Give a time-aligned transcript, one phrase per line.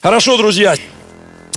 [0.00, 0.76] Хорошо, друзья.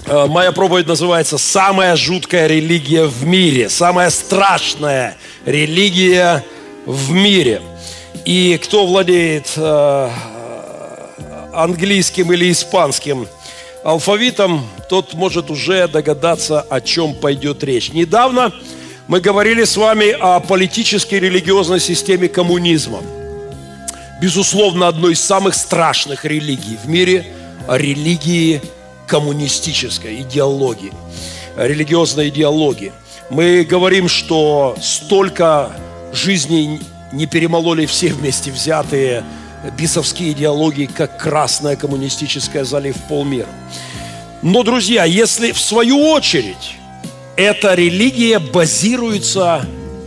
[0.07, 3.69] Э, моя проповедь называется «Самая жуткая религия в мире».
[3.69, 5.15] Самая страшная
[5.45, 6.43] религия
[6.87, 7.61] в мире.
[8.25, 10.09] И кто владеет э,
[11.53, 13.27] английским или испанским
[13.83, 17.93] алфавитом, тот может уже догадаться, о чем пойдет речь.
[17.93, 18.51] Недавно
[19.07, 23.03] мы говорили с вами о политической религиозной системе коммунизма.
[24.19, 27.23] Безусловно, одной из самых страшных религий в мире–
[27.67, 28.61] религии
[29.07, 30.93] коммунистической идеологии,
[31.57, 32.93] религиозной идеологии.
[33.29, 35.71] Мы говорим, что столько
[36.13, 39.23] жизней не перемололи все вместе взятые
[39.77, 43.49] бисовские идеологии, как красная коммунистическая залив полмира.
[44.41, 46.75] Но, друзья, если в свою очередь
[47.35, 49.65] эта религия базируется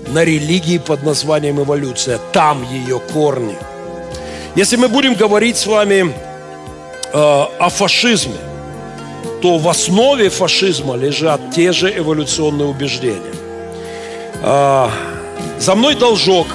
[0.08, 3.56] на религии под названием эволюция, там ее корни.
[4.56, 6.12] Если мы будем говорить с вами
[7.14, 8.36] о фашизме,
[9.40, 13.34] то в основе фашизма лежат те же эволюционные убеждения.
[14.42, 14.88] Э,
[15.58, 16.48] за мной должок,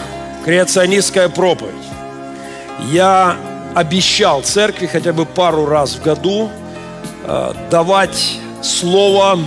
[0.44, 1.76] креационистская проповедь.
[2.92, 3.38] Я
[3.74, 6.50] обещал церкви хотя бы пару раз в году
[7.24, 9.40] э, давать слово,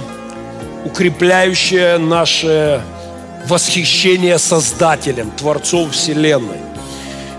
[0.87, 2.81] укрепляющее наше
[3.49, 6.61] восхищение Создателем, Творцом Вселенной.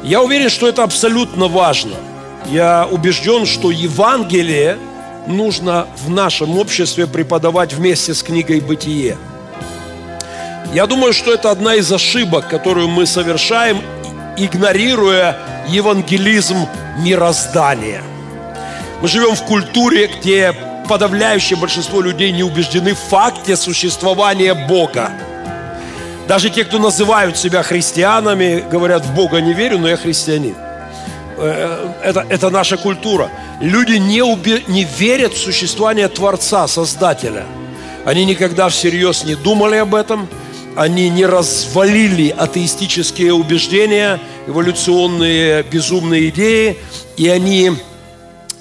[0.03, 1.95] Я уверен, что это абсолютно важно–
[2.47, 4.77] я убежден, что Евангелие
[5.27, 9.17] нужно в нашем обществе преподавать вместе с книгой «Бытие».
[10.73, 13.81] Я думаю, что это одна из ошибок, которую мы совершаем,
[14.37, 18.01] игнорируя евангелизм мироздания.
[19.01, 20.53] Мы живем в культуре, где
[20.89, 25.11] подавляющее большинство людей не убеждены в факте существования Бога.
[26.27, 30.55] Даже те, кто называют себя христианами, говорят, в Бога не верю, но я христианин.
[31.37, 33.29] Э, это, это наша культура.
[33.61, 37.45] Люди не, уби, не верят в существование Творца, Создателя.
[38.05, 40.27] Они никогда всерьез не думали об этом.
[40.75, 46.77] Они не развалили атеистические убеждения, эволюционные безумные идеи,
[47.15, 47.73] и они,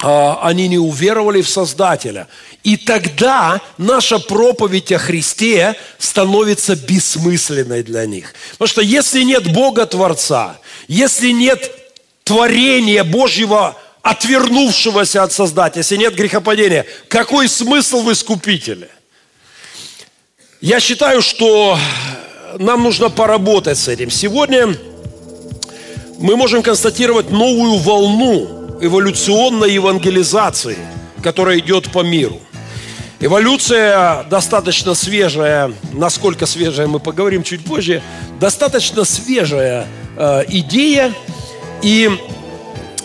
[0.01, 2.27] а, они не уверовали в Создателя.
[2.63, 8.35] И тогда наша проповедь о Христе становится бессмысленной для них.
[8.53, 10.57] Потому что если нет Бога Творца,
[10.87, 11.82] если нет
[12.23, 18.89] творения Божьего, отвернувшегося от Создателя, если нет грехопадения, какой смысл в искупителе?
[20.61, 21.77] Я считаю, что
[22.57, 24.09] нам нужно поработать с этим.
[24.09, 24.75] Сегодня
[26.19, 30.77] мы можем констатировать новую волну эволюционной евангелизации,
[31.21, 32.39] которая идет по миру.
[33.19, 38.01] Эволюция достаточно свежая, насколько свежая мы поговорим чуть позже,
[38.39, 41.13] достаточно свежая э, идея,
[41.83, 42.09] и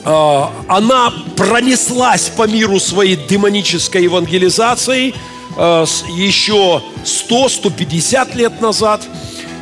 [0.05, 5.15] э, она пронеслась по миру своей демонической евангелизацией
[5.57, 9.03] э, еще 100-150 лет назад.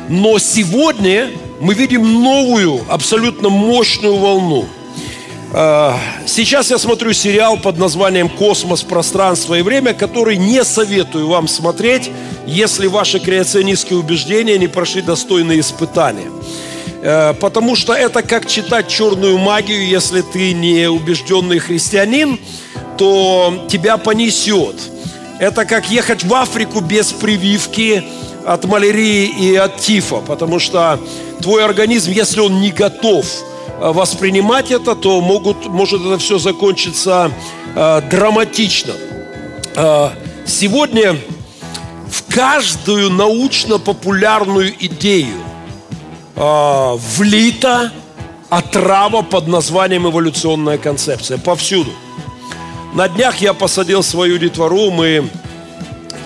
[0.07, 4.65] Но сегодня мы видим новую, абсолютно мощную волну.
[5.51, 5.93] Э,
[6.27, 12.11] сейчас я смотрю сериал под названием «Космос, пространство и время», который не советую вам смотреть,
[12.45, 16.29] если ваши креационистские убеждения не прошли достойные испытания.
[17.01, 22.39] Э, потому что это как читать черную магию, если ты не убежденный христианин,
[22.97, 24.75] то тебя понесет.
[25.39, 28.03] Это как ехать в Африку без прививки
[28.45, 30.99] от малярии и от тифа, потому что
[31.41, 37.31] твой организм, если он не готов э, воспринимать это, то могут, может это все закончиться
[37.75, 38.93] э, драматично.
[39.75, 40.09] Э,
[40.45, 41.15] сегодня
[42.09, 45.43] в каждую научно-популярную идею
[46.37, 47.91] э, влита
[48.49, 51.91] отрава под названием эволюционная концепция повсюду.
[52.93, 55.29] На днях я посадил свою детвору, мы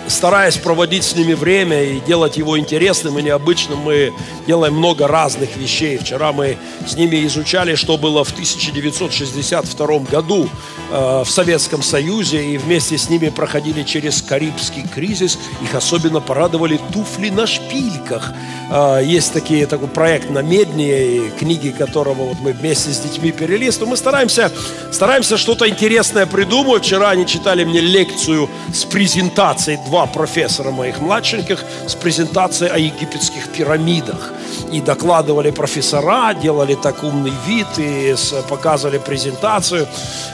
[0.07, 4.13] стараясь проводить с ними время и делать его интересным и необычным, мы
[4.51, 5.97] делаем много разных вещей.
[5.97, 10.49] Вчера мы с ними изучали, что было в 1962 году
[10.91, 15.39] э, в Советском Союзе, и вместе с ними проходили через Карибский кризис.
[15.63, 18.33] Их особенно порадовали туфли на шпильках.
[18.69, 23.33] Э, есть такие, такой проект на Медне, книги которого вот мы вместе с детьми.
[23.79, 24.51] Но мы стараемся,
[24.91, 26.83] стараемся что-то интересное придумать.
[26.83, 33.47] Вчера они читали мне лекцию с презентацией, два профессора моих младшеньких, с презентацией о египетских
[33.47, 34.33] пирамидах
[34.71, 38.15] и докладывали профессора, делали так умный вид и
[38.49, 39.87] показывали презентацию.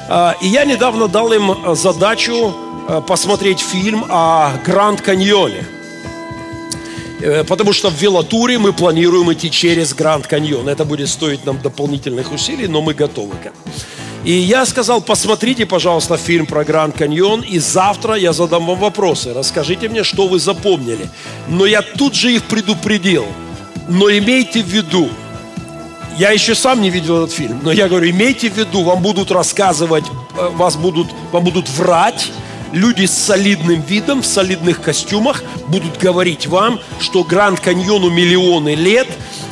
[0.10, 2.54] А, и я недавно дал им задачу
[2.88, 5.66] а, посмотреть фильм о Гранд Каньоне.
[7.20, 10.70] Э, потому что в велотуре мы планируем идти через Гранд Каньон.
[10.70, 13.64] Это будет стоить нам дополнительных усилий, но мы готовы к этому.
[14.24, 19.34] И я сказал, посмотрите, пожалуйста, фильм про Гранд Каньон, и завтра я задам вам вопросы.
[19.34, 21.10] Расскажите мне, что вы запомнили.
[21.48, 23.26] Но я тут же их предупредил.
[23.88, 25.10] Но имейте в виду,
[26.18, 29.32] я еще сам не видел этот фильм, но я говорю, имейте в виду, вам будут
[29.32, 30.06] рассказывать,
[30.38, 32.32] э, вас будут, вам будут врать,
[32.72, 39.08] люди с солидным видом, в солидных костюмах будут говорить вам, что Гранд Каньону миллионы лет,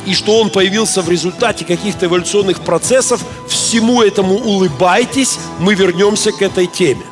[0.06, 3.24] и что он появился в результате каких-то эволюционных процессов.
[3.48, 7.02] Всему этому улыбайтесь, мы вернемся к этой теме.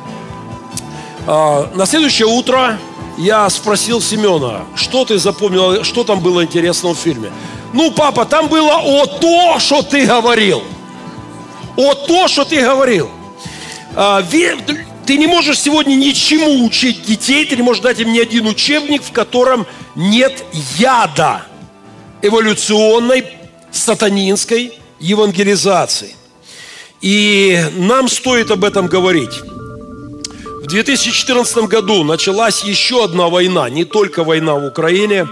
[1.27, 2.77] А, на следующее утро
[3.17, 7.31] я спросил Семена, что ты запомнил, что там было интересного в фильме.
[7.73, 10.63] Ну, папа, там было о то, что ты говорил.
[11.75, 13.09] О то, что ты говорил.
[13.95, 14.23] А,
[15.05, 19.03] ты не можешь сегодня ничему учить детей, ты не можешь дать им ни один учебник,
[19.03, 19.65] в котором
[19.95, 20.43] нет
[20.77, 21.45] яда
[22.21, 23.25] эволюционной,
[23.71, 26.15] сатанинской евангелизации.
[27.01, 29.41] И нам стоит об этом говорить.
[30.65, 35.27] В 2014 году началась еще одна война, не только война в Украине.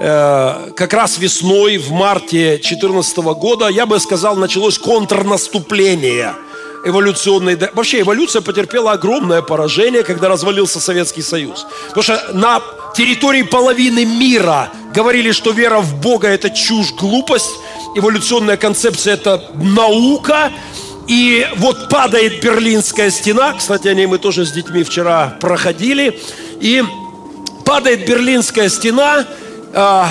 [0.00, 6.34] Э, как раз весной, в марте 2014 года, я бы сказал, началось контрнаступление
[6.82, 7.58] эволюционной...
[7.74, 11.66] Вообще эволюция потерпела огромное поражение, когда развалился Советский Союз.
[11.88, 12.62] Потому что на
[12.96, 17.52] территории половины мира говорили, что вера в Бога– это чушь, глупость,
[17.96, 20.50] эволюционная концепция– это наука,
[21.06, 26.18] и вот падает Берлинская стена, кстати, о ней мы тоже с детьми вчера проходили,
[26.60, 26.82] и
[27.64, 29.24] падает Берлинская стена,
[29.72, 30.04] э,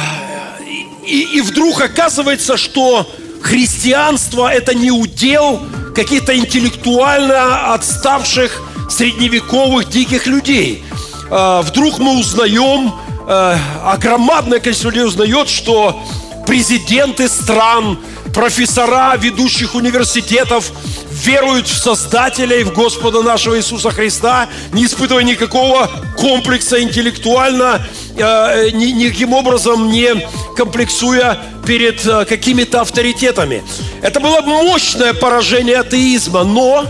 [1.06, 3.10] и, и вдруг оказывается, что
[3.42, 5.60] христианство– это не удел
[5.96, 10.84] каких-то интеллектуально отставших средневековых диких людей.
[11.30, 12.94] Э, вдруг мы узнаем,
[13.26, 16.04] а громадное количество людей узнает, что
[16.46, 17.98] президенты стран,
[18.34, 20.72] профессора ведущих университетов
[21.12, 27.86] веруют в Создателя и в Господа нашего Иисуса Христа, не испытывая никакого комплекса интеллектуально,
[28.18, 30.28] э, ни, никаким образом не
[30.58, 33.64] комплексуя перед э, какими-то авторитетами.
[34.02, 36.86] Это было мощное поражение атеизма, но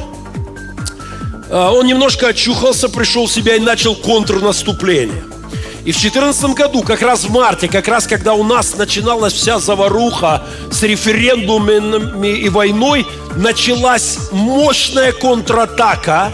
[1.50, 5.33] э, он немножко очухался, пришел в себя и начал контрнаступление.
[5.86, 9.60] И в 2014 году, как раз в марте, как раз когда у нас начиналась вся
[9.60, 16.32] заваруха с референдумами и войной, началась мощная контратака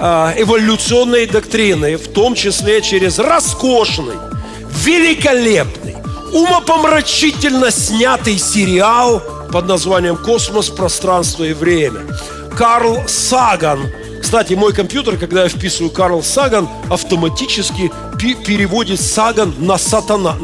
[0.00, 4.16] э, эволюционной доктрины, в том числе через роскошный,
[4.82, 5.96] великолепный,
[6.32, 9.22] умопомрачительно снятый сериал
[9.52, 12.00] под названием «Космос, пространство и время».
[12.56, 13.90] Карл Саган–
[14.24, 20.36] кстати, мой компьютер, когда я вписываю Карл Саган, автоматически переводит Саган на сатана.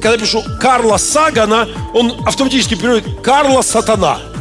[0.00, 4.31] Когда я пишу Карла Сагана, он автоматически переводит Карла Сатана.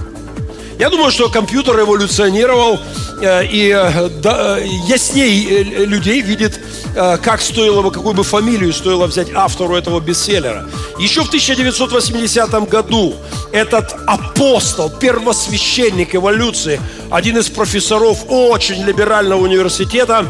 [0.82, 2.80] Я думаю, что компьютер эволюционировал
[3.22, 6.60] э, и э, э, ясней людей видит,
[6.96, 10.68] как стоило бы, какую бы фамилию стоило взять автору этого бестселлера.
[10.98, 13.14] Еще в 1980 году
[13.52, 16.82] этот апостол, первосвященник эволюции,
[17.12, 20.26] один из профессоров очень либерального университета,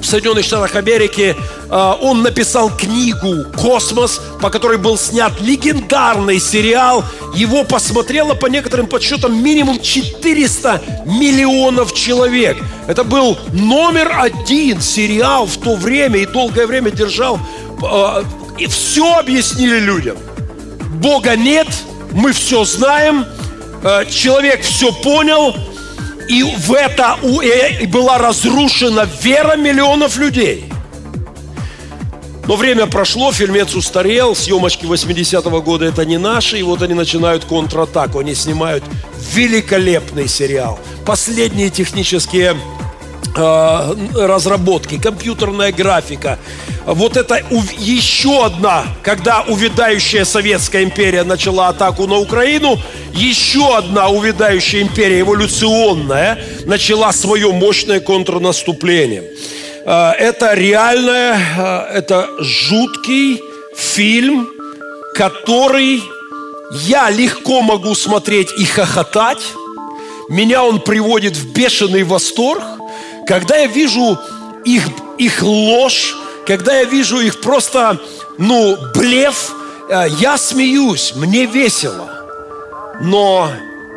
[0.00, 1.36] в Соединенных Штатах Америки,
[1.70, 7.04] э, он написал книгу «Космос», по которой был снят легендарный сериал.
[7.34, 12.56] Его посмотрело по некоторым подсчетам минимум 400 миллионов человек.
[12.86, 17.38] Это был номер один сериал в то время и долгое время держал.
[17.82, 18.22] Э,
[18.58, 20.16] и все объяснили людям.
[20.94, 21.68] Бога нет,
[22.12, 23.24] мы все знаем,
[23.82, 25.54] э, человек все понял–
[26.30, 30.64] и в это э, была разрушена вера миллионов людей.
[32.46, 37.44] Но время прошло, фильмец устарел, съемочки 80-го года это не наши, и вот они начинают
[37.44, 38.84] контратаку, они снимают
[39.32, 40.78] великолепный сериал.
[41.04, 42.56] Последние технические
[43.36, 46.38] разработки, компьютерная графика.
[46.86, 47.40] Вот это
[47.78, 52.78] еще одна, когда увядающая Советская империя начала атаку на Украину,
[53.12, 59.24] еще одна увядающая империя, эволюционная, начала свое мощное контрнаступление.
[59.84, 63.40] Э, это реальное, э, это жуткий
[63.76, 64.48] фильм,
[65.14, 66.02] который
[66.72, 69.42] я легко могу смотреть и хохотать.
[70.28, 72.62] Меня он приводит в бешеный восторг–
[73.30, 74.18] когда я вижу
[74.64, 76.16] их, их ложь,
[76.48, 77.96] когда я вижу их просто,
[78.38, 79.52] ну, блеф,
[79.88, 82.10] э, я смеюсь, мне весело.
[83.00, 83.48] Но,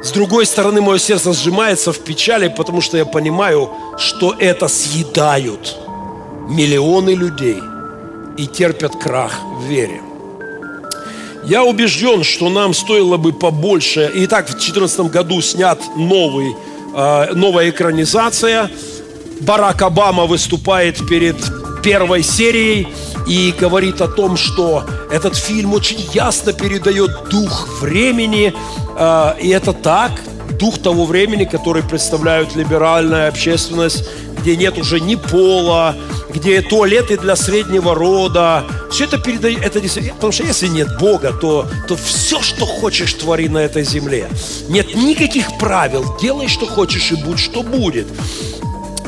[0.04, 5.80] с другой стороны, мое сердце сжимается в печали, потому что я понимаю, что это съедают
[6.48, 7.60] миллионы людей
[8.38, 10.00] и терпят крах в вере.
[11.44, 14.12] Я убежден, что нам стоило бы побольше.
[14.14, 16.56] И так в 2014 году снят новый
[16.96, 18.70] э, новая экранизация.
[19.44, 21.36] Барак Обама выступает перед
[21.84, 22.88] первой серией
[23.28, 28.54] и говорит о том, что этот фильм очень ясно передает дух времени,
[28.98, 30.12] э, и это так,
[30.58, 34.06] дух того времени, который представляют либеральная общественность,
[34.40, 35.96] где нет уже ни пола,
[36.30, 38.64] где туалеты для среднего рода.
[38.92, 39.82] Все это передает, это
[40.14, 44.30] потому что если нет Бога, то, то все, что хочешь, твори на этой земле.
[44.70, 48.08] Нет никаких правил, делай, что хочешь, и будь, что будет.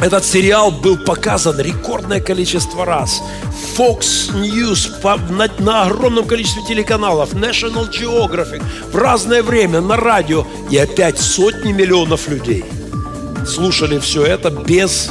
[0.02, 3.24] Этот сериал был показан рекордное количество раз.
[3.78, 4.90] Fox News
[5.32, 8.62] на, на огромном количестве телеканалов, National Geographic,
[8.92, 10.46] в разное время, на радио.
[10.70, 12.66] И опять сотни миллионов людей
[13.48, 15.10] слушали все это без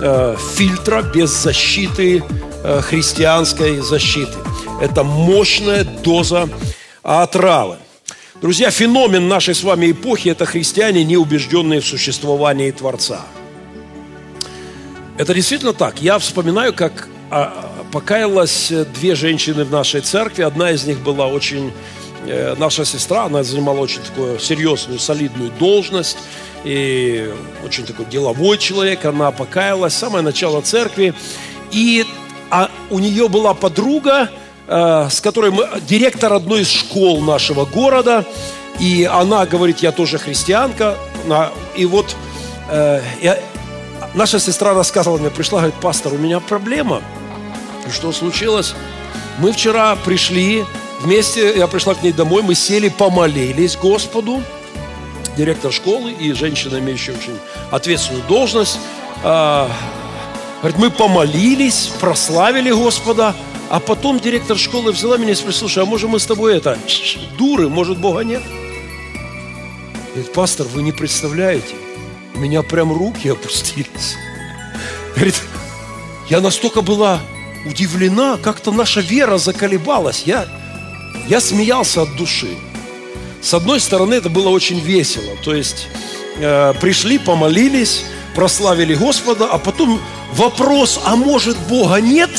[0.00, 2.22] э, фильтра, без защиты,
[2.62, 4.34] э, христианской защиты.
[4.80, 6.48] Это мощная доза
[7.02, 7.76] отравы.
[8.40, 13.22] Друзья, феномен нашей с вами эпохи– это христиане, не убежденные в существовании Творца–
[15.16, 16.00] это действительно так.
[16.00, 20.42] Я вспоминаю, как а, покаялась две женщины в нашей церкви.
[20.42, 21.72] Одна из них была очень
[22.26, 26.18] э, наша сестра, она занимала очень такую серьезную, солидную должность
[26.64, 27.32] и
[27.64, 29.04] очень такой деловой человек.
[29.04, 31.14] Она покаялась, самое начало церкви.
[31.70, 32.04] И
[32.50, 34.30] а у нее была подруга,
[34.66, 38.24] э, с которой мы, директор одной из школ нашего города.
[38.80, 40.96] И она говорит, я тоже христианка.
[41.76, 42.16] И вот
[42.70, 43.00] э,
[44.14, 47.02] Наша сестра рассказывала мне, пришла, говорит, пастор, у меня проблема.
[47.86, 48.74] И что случилось?
[49.38, 50.64] Мы вчера пришли
[51.00, 54.40] вместе, я пришла к ней домой, мы сели, помолились Господу,
[55.36, 57.36] директор школы и женщина, имеющая очень
[57.72, 58.78] ответственную должность.
[59.24, 59.68] А,
[60.60, 63.34] говорит, мы помолились, прославили Господа,
[63.68, 66.78] а потом директор школы взяла меня и спросила, слушай, а может мы с тобой это,
[67.36, 68.42] дуры, может Бога нет?
[70.14, 71.74] Говорит, пастор, вы не представляете,
[72.34, 74.16] у меня прям руки опустились.
[75.14, 75.40] Говорит,
[76.28, 77.20] я настолько была
[77.64, 80.24] удивлена, как-то наша вера заколебалась.
[80.26, 80.46] Я,
[81.28, 82.56] я смеялся от души.
[83.40, 85.36] С одной стороны, это было очень весело.
[85.44, 85.86] То есть
[86.38, 90.00] э, пришли, помолились, прославили Господа, а потом
[90.32, 92.30] вопрос, а может Бога нет,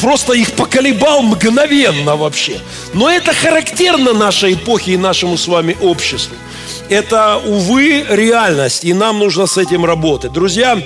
[0.00, 2.60] просто их поколебал мгновенно вообще.
[2.92, 6.36] Но это характерно нашей эпохе и нашему с вами обществу
[6.92, 10.32] это, увы, реальность, и нам нужно с этим работать.
[10.32, 10.78] Друзья,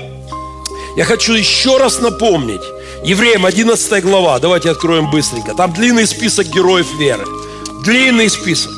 [0.96, 2.62] я хочу еще раз напомнить,
[3.06, 5.54] Евреям 11 глава, давайте откроем быстренько.
[5.54, 7.24] Там длинный список героев веры.
[7.84, 8.72] Длинный список.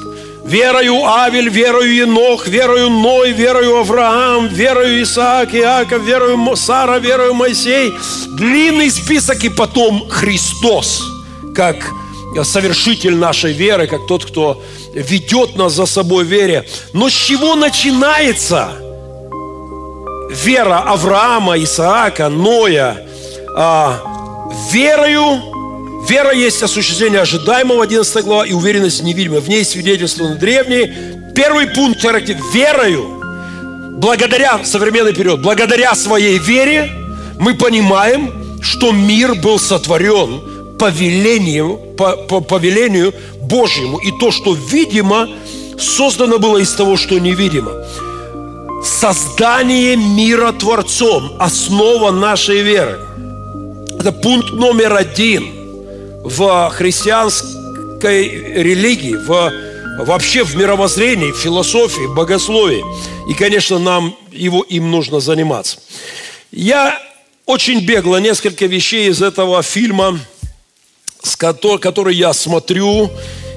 [0.45, 7.93] Верою Авель, верою Енох, верою Ной, верою Авраам, верою Исаак, Иаков, верою Сара, верою Моисей.
[8.37, 11.03] Длинный список и потом Христос,
[11.55, 11.77] как
[12.43, 16.67] совершитель нашей веры, как тот, кто ведет нас за собой в вере.
[16.93, 18.71] Но с чего начинается
[20.31, 23.07] вера Авраама, Исаака, Ноя?
[23.57, 24.01] А,
[24.71, 25.41] верою,
[26.09, 29.41] вера есть осуществление ожидаемого, 11 глава, и уверенность невидимая.
[29.41, 31.33] В ней свидетельствованы древние.
[31.35, 33.21] Первый пункт верою,
[33.99, 36.91] благодаря, современный период, благодаря своей вере
[37.39, 43.99] мы понимаем, что мир был сотворен по велению, по, по повелению Божьему.
[43.99, 45.29] И то, что видимо,
[45.79, 47.73] создано было из того, что невидимо.
[48.85, 53.01] Создание мира Творцом– основа нашей веры.
[53.99, 55.53] Это пункт номер один
[56.23, 58.29] в христианской
[58.63, 59.53] религии, в,
[60.05, 62.85] вообще в мировоззрении, в философии, в богословии.
[63.29, 65.79] И, конечно, нам его, им нужно заниматься.
[66.53, 66.97] Я
[67.47, 70.21] очень бегло несколько вещей из этого фильма–
[71.23, 73.11] с которой, который я смотрю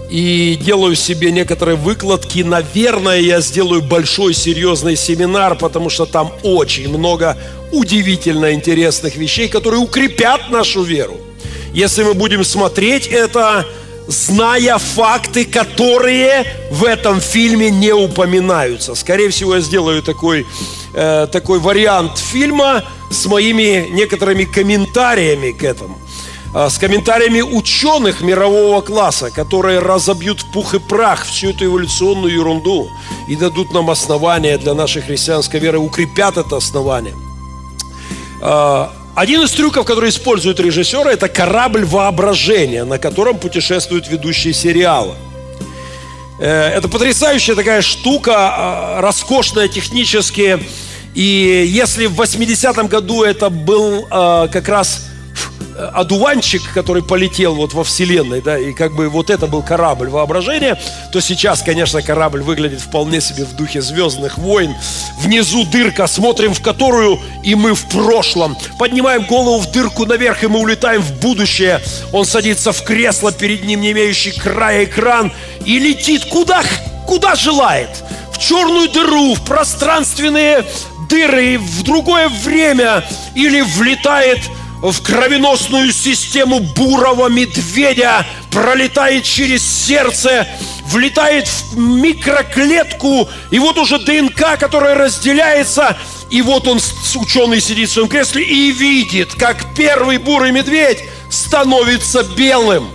[0.09, 2.39] и делаю себе некоторые выкладки.
[2.39, 7.37] Наверное, я сделаю большой серьезный семинар, потому что там очень много
[7.71, 11.17] удивительно интересных вещей, которые укрепят нашу веру.
[11.73, 13.65] Если мы будем смотреть это,
[14.07, 18.95] зная факты, которые в этом фильме не упоминаются.
[18.95, 20.45] Скорее всего, я сделаю такой,
[20.93, 25.97] э, такой вариант фильма с моими некоторыми комментариями к этому.
[26.53, 32.33] А, с комментариями ученых мирового класса, которые разобьют в пух и прах всю эту эволюционную
[32.33, 32.89] ерунду
[33.29, 37.15] и дадут нам основания для нашей христианской веры, укрепят это основание.
[38.41, 45.15] А, один из трюков, который используют режиссеры, это корабль воображения, на котором путешествуют ведущие сериала.
[46.39, 50.59] Э, это потрясающая такая штука, а, роскошная технически.
[51.13, 55.10] И если в 80-м году это был как раз
[55.93, 60.79] одуванчик, который полетел вот во Вселенной, да, и как бы вот это был корабль воображения,
[61.11, 64.75] то сейчас, конечно, корабль выглядит вполне себе в духе Звездных войн.
[65.19, 68.57] Внизу дырка, смотрим в которую, и мы в прошлом.
[68.77, 71.81] Поднимаем голову в дырку наверх, и мы улетаем в будущее.
[72.11, 75.31] Он садится в кресло, перед ним не имеющий края экран,
[75.65, 76.63] и летит куда,
[77.05, 77.89] куда желает.
[78.31, 80.65] В черную дыру, в пространственные
[81.09, 83.03] дыры, в другое время,
[83.35, 84.60] или влетает в
[84.99, 90.47] кровеносную систему бурого медведя, пролетает через сердце,
[90.87, 95.97] влетает в микроклетку, и вот уже ДНК, которая разделяется,
[96.31, 96.79] и вот он,
[97.15, 102.89] ученый, сидит в своем кресле и видит, как первый бурый медведь становится белым.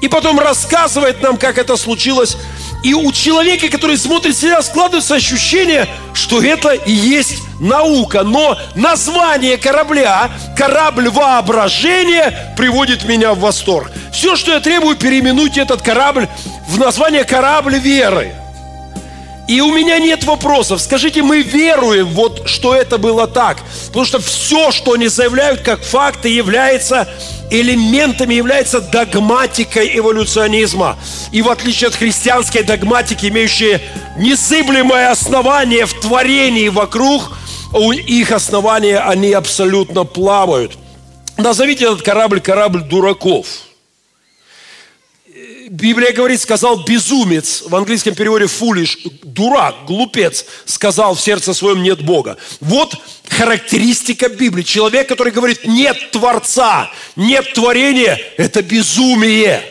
[0.00, 2.36] И потом рассказывает нам, как это случилось.
[2.82, 8.22] И у человека, который смотрит себя, складывается ощущение, что это и есть наука.
[8.22, 13.90] Но название корабля, корабль воображения, приводит меня в восторг.
[14.12, 16.28] Все, что я требую, переименуйте этот корабль
[16.68, 18.34] в название корабль веры.
[19.48, 20.80] И у меня нет вопросов.
[20.80, 23.58] Скажите, мы веруем, вот, что это было так.
[23.88, 27.08] Потому что все, что они заявляют как факты, является
[27.50, 30.98] элементами, является догматикой эволюционизма.
[31.30, 33.78] И в отличие от христианской догматики, имеющей
[34.18, 37.30] незыблемое основание в творении вокруг,
[37.72, 40.72] у их основания они абсолютно плавают.
[41.36, 43.46] Назовите этот корабль корабль дураков–
[45.68, 52.02] Библия говорит, сказал безумец, в английском переводе foolish, дурак, глупец, сказал в сердце своем нет
[52.02, 52.36] Бога.
[52.60, 52.94] Вот
[53.28, 54.62] характеристика Библии.
[54.62, 59.62] Человек, который говорит нет Творца, нет творения, это безумие,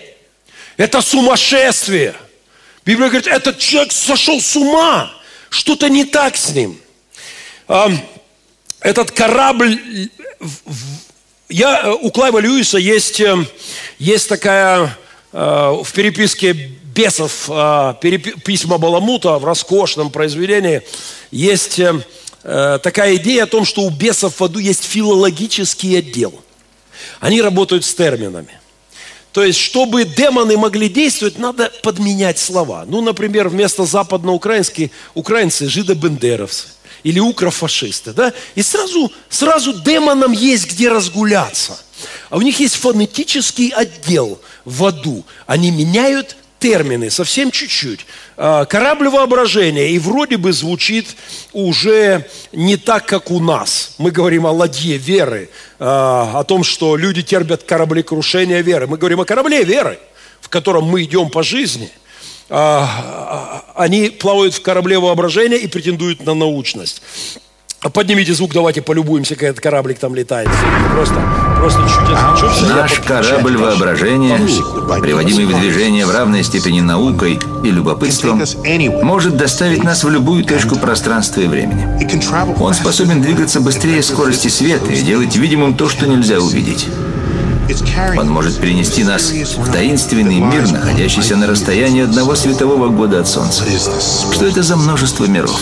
[0.76, 2.16] это сумасшествие.
[2.86, 5.12] Библия говорит, этот человек сошел с ума,
[5.50, 6.78] что-то не так с ним.
[8.82, 10.10] Этот корабль,
[11.48, 13.46] я, у Клайва Льюиса есть, э,
[13.98, 15.05] есть такая Э,
[15.36, 17.94] в переписке бесов э,
[18.46, 20.82] письма Баламута в роскошном произведении
[21.30, 26.34] есть э, такая идея о том, что у бесов в аду есть филологический отдел.
[27.20, 28.60] Они работают с терминами.
[29.34, 32.86] То есть, чтобы демоны могли действовать, надо подменять слова.
[32.88, 36.68] Ну, например, вместо западноукраинские украинцы– жидобендеровцы
[37.04, 38.14] или укрофашисты.
[38.14, 38.32] Да?
[38.56, 41.78] И сразу, сразу демонам есть где разгуляться.
[42.30, 45.24] А у них есть фонетический отдел в аду.
[45.46, 48.06] Они меняют термины совсем чуть-чуть.
[48.38, 51.16] А, корабль воображения, и вроде бы звучит
[51.54, 53.96] уже не так, как у нас.
[53.98, 55.50] Мы говорим о ладье веры,
[55.80, 58.88] а, о том, что люди терпят кораблекрушение веры.
[58.88, 60.00] Мы говорим о корабле веры,
[60.42, 61.92] в котором мы идем по жизни.
[62.50, 67.02] А, они плавают в корабле воображения и претендуют на научность.
[67.94, 70.50] Поднимите звук, давайте полюбуемся, как этот кораблик там летает.
[70.94, 71.16] Просто,
[71.58, 72.36] просто чудесно.
[72.40, 72.76] Чудесно.
[72.76, 74.40] Наш корабль воображения,
[75.02, 78.42] приводимый в движение в равной степени наукой и любопытством,
[79.04, 81.88] может доставить нас в любую точку пространства и времени.
[82.60, 86.88] Он способен двигаться быстрее скорости света и делать видимым то, что нельзя увидеть.
[88.18, 93.64] Он может перенести нас в таинственный мир, находящийся на расстоянии одного светового года от Солнца.
[94.34, 95.62] Что это за множество миров?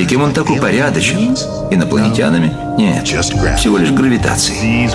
[0.00, 1.36] И кем он так упорядочен?
[1.70, 2.56] Инопланетянами?
[2.78, 4.86] Нет, всего лишь гравитацией.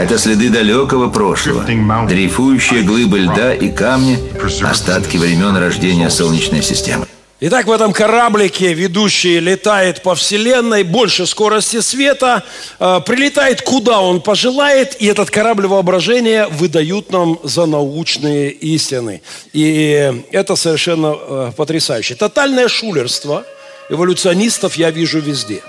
[0.00, 1.64] Это следы далекого прошлого,
[2.08, 4.18] дрейфующие глыбы льда и камни,
[4.62, 7.06] остатки времен рождения Солнечной системы.
[7.42, 12.44] Итак, в этом кораблике ведущий летает по Вселенной больше скорости света,
[12.78, 19.22] э, прилетает куда он пожелает, и этот корабль воображения выдают нам за научные истины.
[19.54, 22.14] И это совершенно э, потрясающе.
[22.14, 23.46] Тотальное шулерство
[23.88, 25.62] эволюционистов я вижу везде.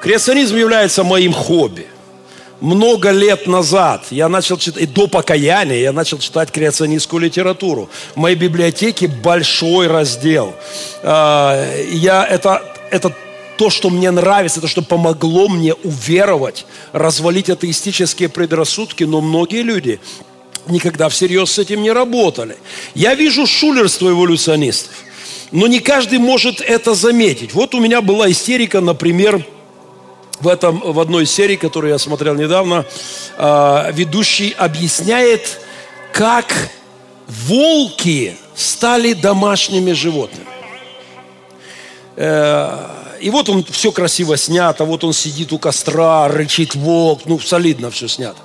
[0.00, 1.86] Креационизм является моим хобби–
[2.60, 7.88] много лет назад я начал читать, и до покаяния я начал читать креационистскую литературу.
[8.14, 10.54] В моей библиотеке большой раздел.
[11.02, 13.14] А, я, это, это
[13.56, 20.00] то, что мне нравится, это что помогло мне уверовать, развалить атеистические предрассудки, но многие люди
[20.66, 22.56] никогда всерьез с этим не работали.
[22.94, 24.92] Я вижу шулерство эволюционистов,
[25.50, 27.54] но не каждый может это заметить.
[27.54, 29.44] Вот у меня была истерика, например,
[30.40, 32.84] в, этом, в одной серии, которую я смотрел недавно,
[33.36, 35.60] э, ведущий объясняет,
[36.12, 36.70] как
[37.26, 40.46] волки стали домашними животными.
[42.16, 42.86] Э,
[43.20, 47.90] и вот он все красиво снято, вот он сидит у костра, рычит волк, ну солидно
[47.90, 48.38] все снято.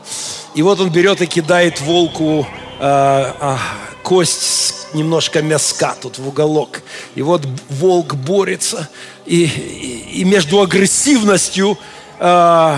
[0.53, 2.45] И вот он берет и кидает волку
[2.79, 3.57] э, э,
[4.03, 6.81] кость немножко мяска тут в уголок.
[7.15, 8.89] И вот волк борется,
[9.25, 11.77] и, и, и между агрессивностью
[12.19, 12.77] э,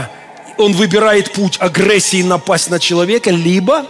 [0.57, 3.85] он выбирает путь агрессии напасть на человека, либо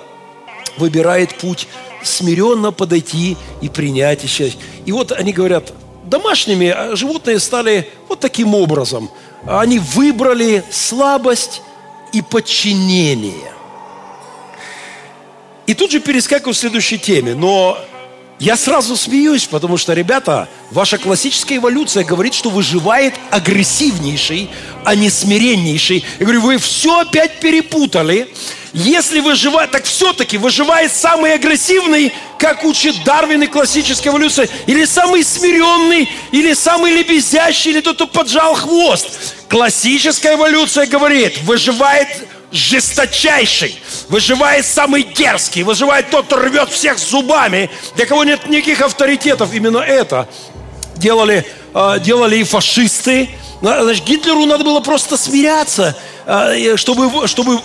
[0.78, 1.68] выбирает путь
[2.04, 4.52] смиренно подойти и принять еще.
[4.86, 5.74] И вот они говорят,
[6.06, 9.10] домашними а животные стали вот таким образом.
[9.46, 11.62] Они выбрали слабость
[12.14, 13.57] и подчинение.
[15.68, 17.36] И тут же перескакиваю к следующей теме.
[17.36, 17.78] Но
[18.40, 24.50] я сразу смеюсь, потому что, ребята, ваша классическая эволюция говорит, что выживает агрессивнейший,
[24.86, 26.06] а не смиреннейший.
[26.20, 28.30] Я говорю, вы все опять перепутали.
[28.74, 35.24] Если выживает, так все-таки выживает самый агрессивный, как учит Дарвин и классическая эволюция, или самый
[35.24, 39.08] смиренный, или самый лебезящий, или тот, кто поджал хвост.
[39.50, 42.08] Классическая эволюция говорит, выживает
[42.58, 49.54] жесточайший, выживает самый дерзкий, выживает тот, кто рвет всех зубами, для кого нет никаких авторитетов.
[49.54, 50.28] Именно это
[50.96, 53.30] делали, а, делали и фашисты.
[53.62, 57.60] Значит, Гитлеру надо было просто смиряться, а, чтобы, чтобы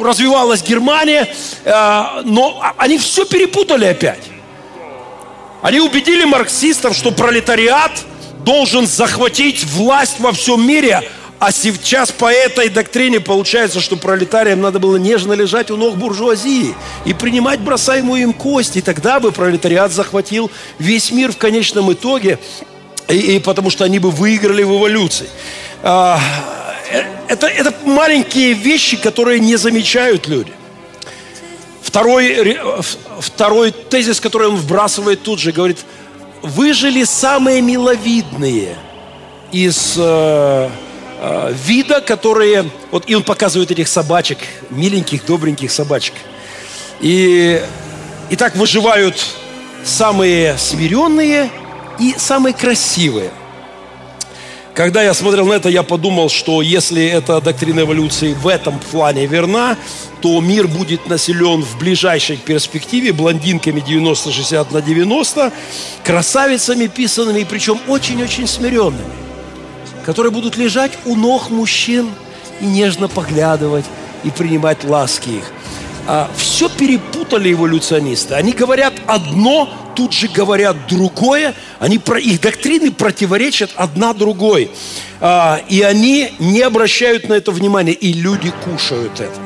[0.00, 1.32] развивалась Германия,
[1.64, 4.22] а, но они все перепутали опять.
[5.62, 7.92] Они убедили марксистов, что пролетариат
[8.40, 11.08] должен захватить власть во всем мире,
[11.42, 16.72] а сейчас по этой доктрине получается, что пролетариям надо было нежно лежать у ног буржуазии
[17.04, 18.76] и принимать бросаемую им кость.
[18.76, 22.38] И тогда бы пролетариат захватил весь мир в конечном итоге,
[23.08, 25.28] и, и потому что они бы выиграли в эволюции.
[25.82, 26.20] А,
[26.92, 30.52] э, это, это маленькие вещи, которые не замечают люди.
[31.82, 32.56] Второй,
[33.18, 35.78] второй тезис, который он вбрасывает тут же, говорит,
[36.40, 38.76] выжили самые миловидные
[39.50, 39.98] из
[41.24, 42.68] Э, вида, которые...
[42.90, 44.38] Вот, и он показывает этих собачек,
[44.70, 46.14] миленьких, добреньких собачек.
[47.00, 47.62] И,
[48.28, 49.24] и так выживают
[49.84, 51.48] самые смиренные
[52.00, 53.30] и самые красивые.
[54.74, 59.26] Когда я смотрел на это, я подумал, что если эта доктрина эволюции в этом плане
[59.26, 59.76] верна,
[60.22, 65.52] то мир будет населен в ближайшей перспективе блондинками 90-60 на 90,
[66.02, 69.21] красавицами писанными, причем очень-очень смиренными
[70.04, 72.10] которые будут лежать у ног мужчин
[72.60, 73.84] и нежно поглядывать
[74.24, 75.44] и принимать ласки их.
[76.06, 78.34] А, все перепутали эволюционисты.
[78.34, 81.54] Они говорят одно, тут же говорят другое.
[81.78, 84.70] Они, про, их доктрины противоречат одна другой.
[85.20, 87.92] А, и они не обращают на это внимания.
[87.92, 89.40] И люди кушают это.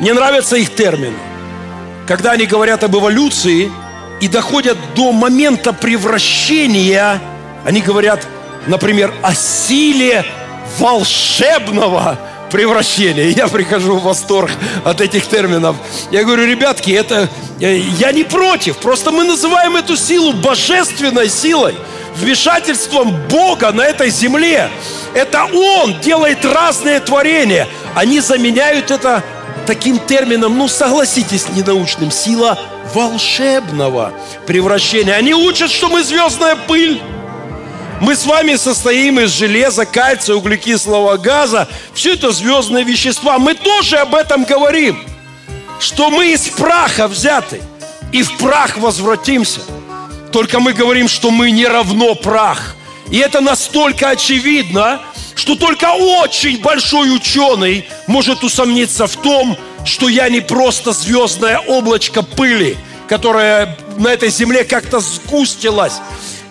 [0.00, 1.16] Мне нравятся их термины.
[2.06, 3.70] Когда они говорят об эволюции
[4.20, 7.20] и доходят до момента превращения,
[7.64, 8.26] они говорят–
[8.66, 10.24] например, о силе
[10.78, 12.18] волшебного
[12.50, 13.30] превращения.
[13.30, 14.50] Я прихожу в восторг
[14.84, 15.76] от этих терминов.
[16.10, 17.28] Я говорю, ребятки, это
[17.60, 21.74] э, я не против, просто мы называем эту силу божественной силой,
[22.16, 24.70] вмешательством Бога на этой земле.
[25.14, 27.66] Это Он делает разные творения.
[27.94, 29.24] Они заменяют это
[29.66, 32.58] таким термином, ну согласитесь, ненаучным, сила
[32.94, 34.12] волшебного
[34.46, 35.14] превращения.
[35.14, 37.00] Они учат, что мы звездная пыль.
[38.00, 41.68] Мы с вами состоим из железа, кальция, углекислого газа.
[41.94, 43.38] Все это звездные вещества.
[43.38, 45.04] Мы тоже об этом говорим.
[45.78, 47.60] Что мы из праха взяты.
[48.12, 49.60] И в прах возвратимся.
[50.32, 52.76] Только мы говорим, что мы не равно прах.
[53.10, 55.00] И это настолько очевидно,
[55.34, 62.22] что только очень большой ученый может усомниться в том, что я не просто звездное облачко
[62.22, 62.76] пыли,
[63.08, 66.00] которое на этой земле как-то сгустилось,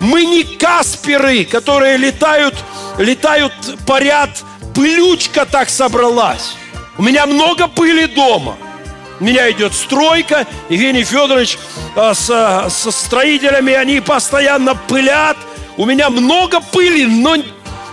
[0.04, 2.56] мы не касперы, которые летают,
[2.98, 3.54] летают,
[3.88, 4.30] парят.
[4.76, 6.56] Пылючка так собралась.
[6.98, 8.58] У меня много пыли дома.
[9.20, 10.46] У меня идет стройка.
[10.68, 11.58] Евгений Федорович
[11.96, 15.38] а, со, со строителями, они постоянно пылят.
[15.78, 17.38] У меня много пыли, но,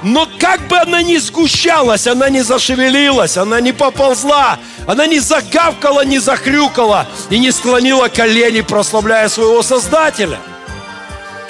[0.02, 6.04] но как бы она ни сгущалась, она не зашевелилась, она не поползла, она не загавкала,
[6.04, 10.38] не захрюкала и не склонила колени, прославляя своего Создателя–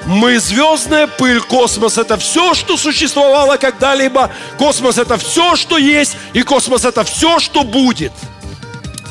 [0.06, 4.30] мы звездная пыль, космос это все, что существовало когда-либо.
[4.58, 8.12] Космос это все, что есть, и космос это все, что будет.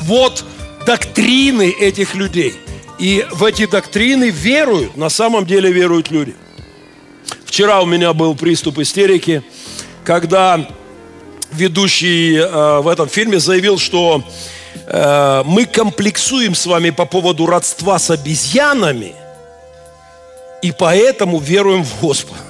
[0.02, 0.44] Вот
[0.86, 2.54] доктрины этих людей.
[2.98, 6.34] И в эти доктрины веруют, на самом деле веруют люди.
[7.46, 9.42] Вчера у меня был приступ истерики,
[10.04, 10.68] когда
[11.52, 14.22] ведущий э, в этом фильме заявил, что
[14.86, 19.14] э, мы комплексуем с вами по поводу родства с обезьянами–
[20.62, 22.40] и поэтому веруем в Господа.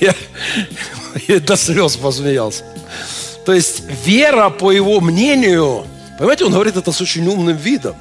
[0.00, 0.14] Я,
[1.40, 2.64] до слез посмеялся.
[3.44, 5.86] То есть вера, по его мнению,
[6.18, 7.96] понимаете, он говорит это с очень умным видом,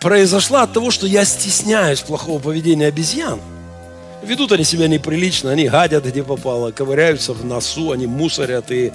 [0.00, 3.40] произошла от того, что я стесняюсь плохого поведения обезьян.
[4.22, 8.92] Ведут они себя неприлично, они гадят где попало, ковыряются в носу, они мусорят и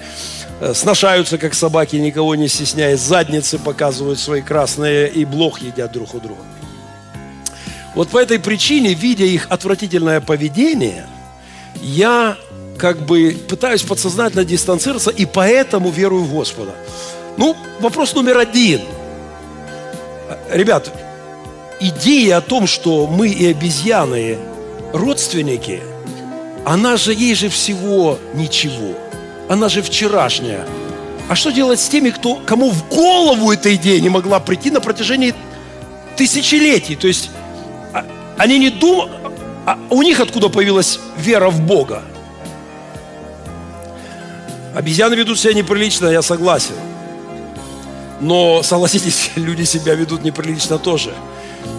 [0.60, 6.14] э, сношаются, как собаки, никого не стесняясь, задницы показывают свои красные и блох едят друг
[6.16, 6.42] у друга.
[7.94, 11.08] Вот по этой причине, видя их отвратительное поведение,
[11.82, 12.38] я
[12.78, 16.72] как бы пытаюсь подсознательно дистанцироваться и поэтому верую в Господа.
[17.38, 18.82] Ну, вопрос номер один.
[20.50, 20.92] Ребят,
[21.80, 24.38] идея о том, что мы и обезьяны
[24.94, 25.82] родственники,
[26.66, 28.96] она же, ей же всего ничего.
[29.50, 30.66] Она же вчерашняя.
[31.28, 34.80] А что делать с теми, кто, кому в голову эта идея не могла прийти на
[34.80, 35.34] протяжении
[36.16, 36.96] тысячелетий?
[36.96, 37.30] То есть
[38.42, 39.12] они не думают,
[39.68, 42.02] а у них откуда появилась вера в Бога?
[44.74, 46.74] Обезьяны ведут себя неприлично, я согласен.
[48.20, 51.14] Но, согласитесь, люди себя ведут неприлично тоже.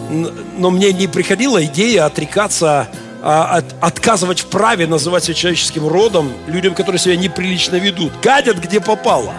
[0.08, 2.86] Но мне не приходила идея отрекаться,
[3.22, 8.12] а, от, отказывать в праве называть себя человеческим родом людям, которые себя неприлично ведут.
[8.22, 9.34] Гадят, где попало.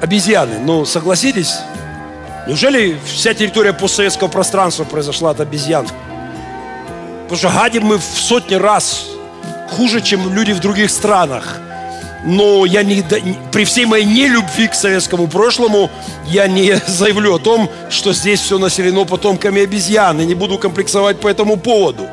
[0.00, 1.58] Обезьяны, ну, согласитесь?
[2.46, 5.86] Неужели вся территория постсоветского пространства произошла от обезьян?
[7.22, 9.06] Потому что гадим мы в сотни раз
[9.70, 11.58] хуже, чем люди в других странах–
[12.24, 13.04] но я не,
[13.50, 15.90] при всей моей нелюбви к советскому прошлому,
[16.28, 21.20] я не заявлю о том, что здесь все населено потомками обезьян, и не буду комплексовать
[21.20, 22.06] по этому поводу.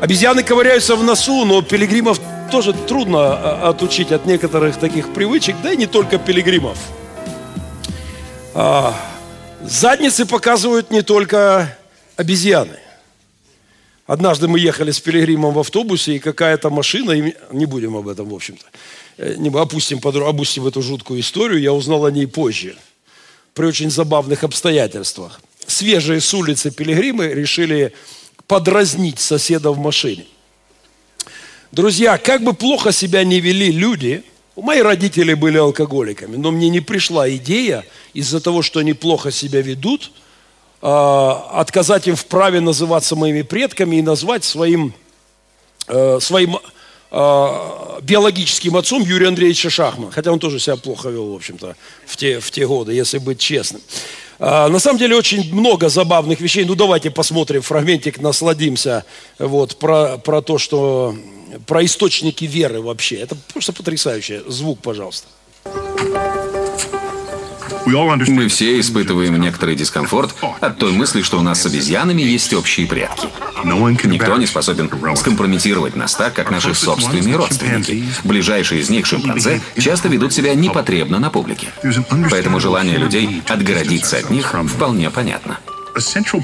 [0.00, 5.72] Обезьяны ковыряются в носу, но пилигримов тоже трудно а, отучить от некоторых таких привычек, да
[5.72, 6.78] и не только пилигримов.
[8.54, 8.94] А,
[9.62, 11.76] задницы показывают не только
[12.16, 12.78] обезьяны–
[14.10, 18.28] Однажды мы ехали с Пилигримом в автобусе, и какая-то машина, и не будем об этом,
[18.28, 18.64] в общем-то,
[19.18, 22.76] э, не опустим, опустим эту жуткую историю, я узнал о ней позже,
[23.54, 25.40] при очень забавных обстоятельствах.
[25.64, 27.92] Свежие с улицы Пилигримы решили
[28.48, 30.26] подразнить соседа в машине.
[31.70, 34.24] Друзья, как бы плохо себя не вели люди,
[34.56, 37.84] мои родители были алкоголиками, но мне не пришла идея
[38.14, 40.12] из-за того, что они плохо себя ведут–
[40.82, 44.94] а, отказать им в праве называться моими предками и назвать своим,
[45.88, 46.58] э, своим
[47.10, 50.10] а, биологическим отцом Юрия Андреевича Шахмана.
[50.10, 53.38] Хотя он тоже себя плохо вел, в общем-то, в те, в те годы, если быть
[53.38, 53.82] честным.
[54.40, 56.64] А, на самом деле очень много забавных вещей.
[56.64, 59.04] Ну, давайте посмотрим фрагментик, насладимся
[59.38, 61.14] вот, про, про то, что...
[61.66, 63.16] Про источники веры вообще.
[63.16, 64.44] Это просто потрясающе.
[64.46, 65.26] Звук, пожалуйста.
[68.28, 72.86] Мы все испытываем некоторый дискомфорт от той мысли, что у нас с обезьянами есть общие
[72.86, 73.28] предки.
[73.64, 78.04] Никто не способен скомпрометировать нас так, как наши собственные родственники.
[78.24, 81.68] Ближайшие из них, шимпанзе, часто ведут себя непотребно на публике.
[82.30, 85.58] Поэтому желание людей отгородиться от них вполне понятно.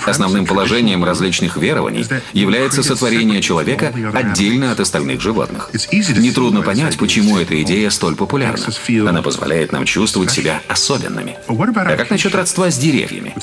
[0.06, 5.70] Основным положением различных верований является сотворение человека отдельно от остальных животных.
[5.72, 8.66] Нетрудно понять, почему эта идея столь популярна.
[9.06, 11.37] Она позволяет нам чувствовать себя особенными.
[11.48, 13.35] А как насчет родства с деревьями?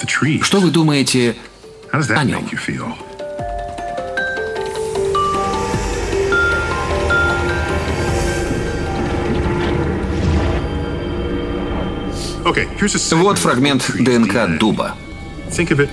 [0.41, 1.35] Что вы думаете
[1.91, 2.47] о нем?
[13.11, 14.95] Вот фрагмент ДНК дуба.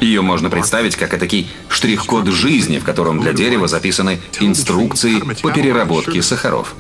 [0.01, 6.23] Ее можно представить как этакий штрих-код жизни, в котором для дерева записаны инструкции по переработке
[6.23, 6.75] сахаров.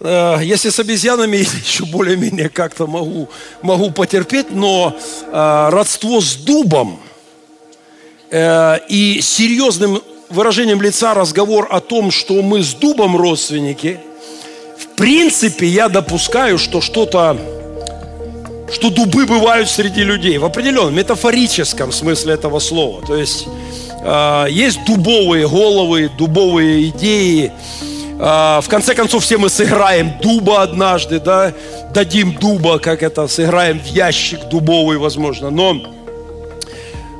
[0.00, 3.28] Э, если с обезьянами еще более-менее как-то могу,
[3.62, 4.96] могу потерпеть, но
[5.32, 7.00] э, родство с дубом
[8.30, 14.00] э, и серьезным выражением лица разговор о том, что мы с дубом родственники,
[14.78, 17.38] в принципе, я допускаю, что что-то
[18.72, 23.02] что дубы бывают среди людей в определенном метафорическом смысле этого слова.
[23.06, 23.46] То есть
[24.02, 27.52] э, есть дубовые головы, дубовые идеи.
[28.18, 31.52] Э, в конце концов, все мы сыграем дуба однажды, да,
[31.94, 35.50] дадим дуба, как это, сыграем в ящик дубовый, возможно.
[35.50, 35.76] Но,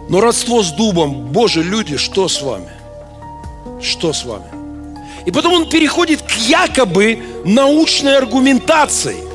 [0.08, 2.70] но родство с дубом, Боже, люди, что с вами?
[3.80, 4.46] Что с вами?
[5.26, 9.25] И потом он переходит к якобы научной аргументации.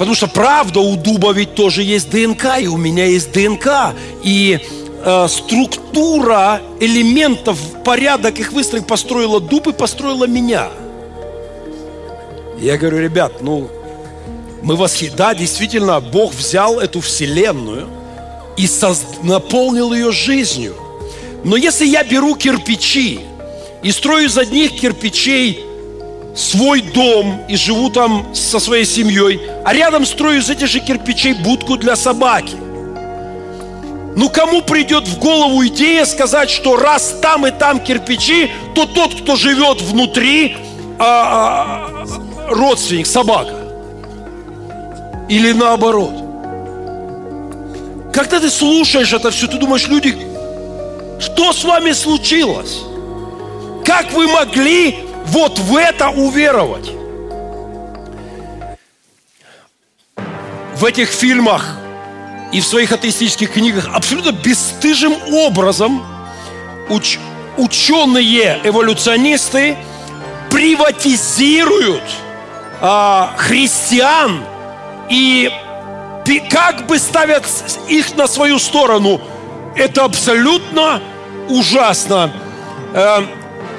[0.00, 3.94] Потому что правда, у дуба ведь тоже есть ДНК, и у меня есть ДНК.
[4.22, 4.58] И
[5.04, 10.68] э, структура элементов, порядок их выстроек построила дуб и построила меня.
[12.58, 13.68] Я говорю, ребят, ну,
[14.62, 15.16] мы восхищаем.
[15.18, 17.86] Да, действительно, Бог взял эту вселенную
[18.56, 19.04] и соз...
[19.22, 20.76] наполнил ее жизнью.
[21.44, 23.20] Но если я беру кирпичи
[23.82, 25.62] и строю из одних кирпичей
[26.34, 31.34] свой дом и живу там со своей семьей, а рядом строю из этих же кирпичей
[31.34, 32.56] будку для собаки.
[34.16, 39.14] Ну кому придет в голову идея сказать, что раз там и там кирпичи, то тот,
[39.14, 40.56] кто живет внутри,
[40.98, 43.54] а, а, родственник, собака.
[45.28, 46.12] Или наоборот.
[48.12, 50.18] Когда ты слушаешь это все, ты думаешь, люди,
[51.20, 52.80] что с вами случилось?
[53.84, 56.90] Как вы могли вот в это уверовать?
[60.76, 61.76] В этих фильмах
[62.52, 66.02] и в своих атеистических книгах абсолютно бесстыжим образом
[66.88, 67.18] уч,
[67.56, 69.76] ученые эволюционисты
[70.50, 72.02] приватизируют
[72.80, 74.42] а, христиан
[75.08, 75.50] и
[76.50, 77.44] как бы ставят
[77.88, 79.20] их на свою сторону.
[79.74, 81.00] Это абсолютно
[81.48, 82.32] ужасно.
[82.92, 83.22] Э,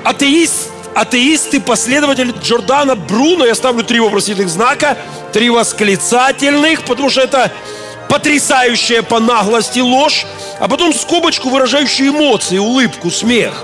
[0.03, 4.97] атеист, атеисты, последователи Джордана Бруно, я ставлю три вопросительных знака,
[5.33, 7.51] три восклицательных, потому что это
[8.09, 10.25] потрясающая по наглости ложь,
[10.59, 13.63] а потом скобочку, выражающую эмоции, улыбку, смех.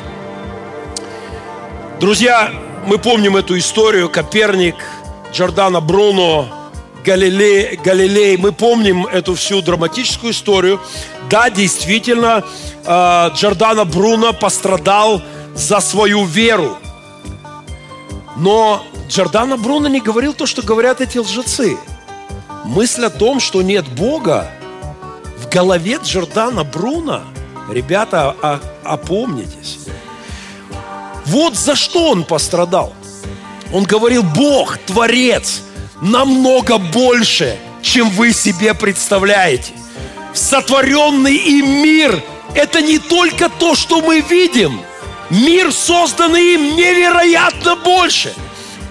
[2.00, 2.52] Друзья,
[2.86, 4.10] мы помним эту историю.
[4.10, 4.76] Коперник,
[5.34, 6.48] Джордана Бруно,
[7.04, 8.38] Галилей, Галилей.
[8.38, 10.80] Мы помним эту всю драматическую историю.
[11.30, 12.44] Да, действительно,
[12.86, 15.22] э, Джордана Бруно пострадал
[15.56, 16.78] за свою веру.
[18.38, 21.78] Но Джордана Бруно не говорил то, что говорят эти лжецы–
[22.68, 24.52] Мысль о том, что нет Бога,
[25.38, 27.24] в голове Джордана Бруна,
[27.70, 29.80] ребята, а, опомнитесь.
[31.26, 32.94] Вот за что он пострадал.
[33.72, 35.62] Он говорил, Бог, Творец,
[36.02, 39.72] намного больше, чем вы себе представляете.
[40.34, 42.22] Сотворенный им мир–
[42.54, 44.82] это не только то, что мы видим.
[45.30, 48.34] Мир, созданный им, невероятно больше.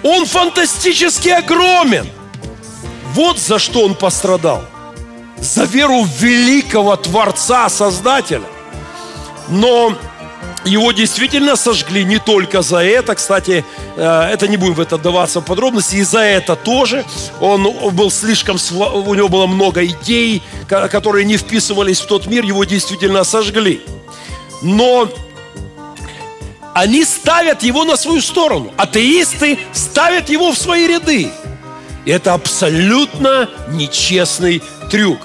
[0.03, 2.07] Он фантастически огромен.
[3.13, 4.63] Вот за что он пострадал.
[5.39, 8.43] За веру великого Творца, Создателя.
[9.49, 9.95] Но
[10.65, 15.39] его действительно сожгли не только за это, кстати, э, это не будем в это даваться
[15.39, 17.05] в подробности, и за это тоже.
[17.39, 22.63] Он был слишком, у него было много идей, которые не вписывались в тот мир, его
[22.65, 23.81] действительно сожгли.
[24.61, 25.09] Но
[26.77, 28.71] они ставят его на свою сторону.
[28.77, 31.31] Атеисты ставят его в свои ряды.
[32.05, 34.61] И это абсолютно нечестный
[34.91, 35.17] трюк.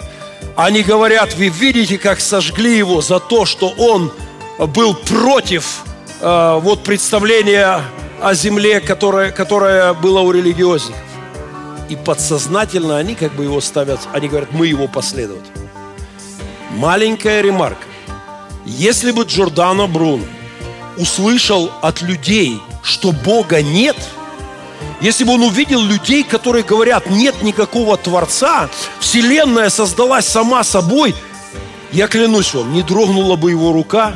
[0.57, 4.11] Они говорят, вы видите, как сожгли его за то, что он
[4.59, 5.83] был против
[6.23, 7.83] э, вот представления
[8.23, 11.03] о земле, которое, которое было у религиозников.
[11.91, 15.53] И подсознательно они как бы его ставят, они говорят, мы его последователи.
[16.71, 17.85] Маленькая ремарка.
[18.65, 20.25] Если бы Джордано Бруно
[20.97, 23.97] услышал от людей, что Бога нет–
[25.03, 28.69] если бы он увидел людей, которые говорят, нет никакого Творца,
[29.01, 31.15] Вселенная создалась сама собой,
[31.91, 34.15] я клянусь вам, не дрогнула бы его рука,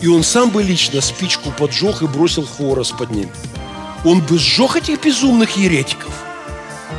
[0.00, 3.28] и он сам бы лично спичку поджег и бросил хворост под ним.
[4.04, 6.12] Он бы сжег этих безумных еретиков.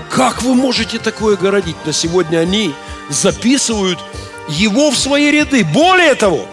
[0.10, 1.78] Как вы можете такое городить?
[1.86, 2.74] Но сегодня они
[3.10, 3.98] записывают
[4.50, 5.64] его в свои ряды.
[5.64, 6.46] Более того,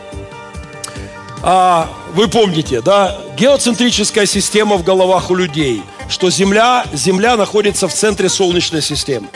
[1.42, 7.94] а, вы помните, да, геоцентрическая система в головах у людей– что Земля, Земля находится в
[7.94, 9.28] центре Солнечной системы.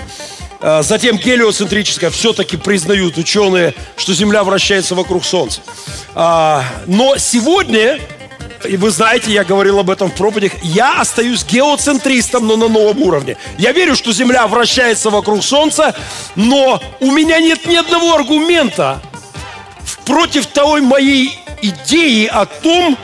[0.60, 5.60] А, затем гелиоцентрическая, все-таки признают ученые, что Земля вращается вокруг Солнца.
[6.14, 8.00] А, но сегодня,
[8.64, 13.02] и вы знаете, я говорил об этом в проповедях, я остаюсь геоцентристом, но на новом
[13.02, 13.36] уровне.
[13.58, 15.94] Я верю, что Земля вращается вокруг Солнца,
[16.36, 19.02] но у меня нет ни одного аргумента
[20.04, 22.98] против той моей идеи о том,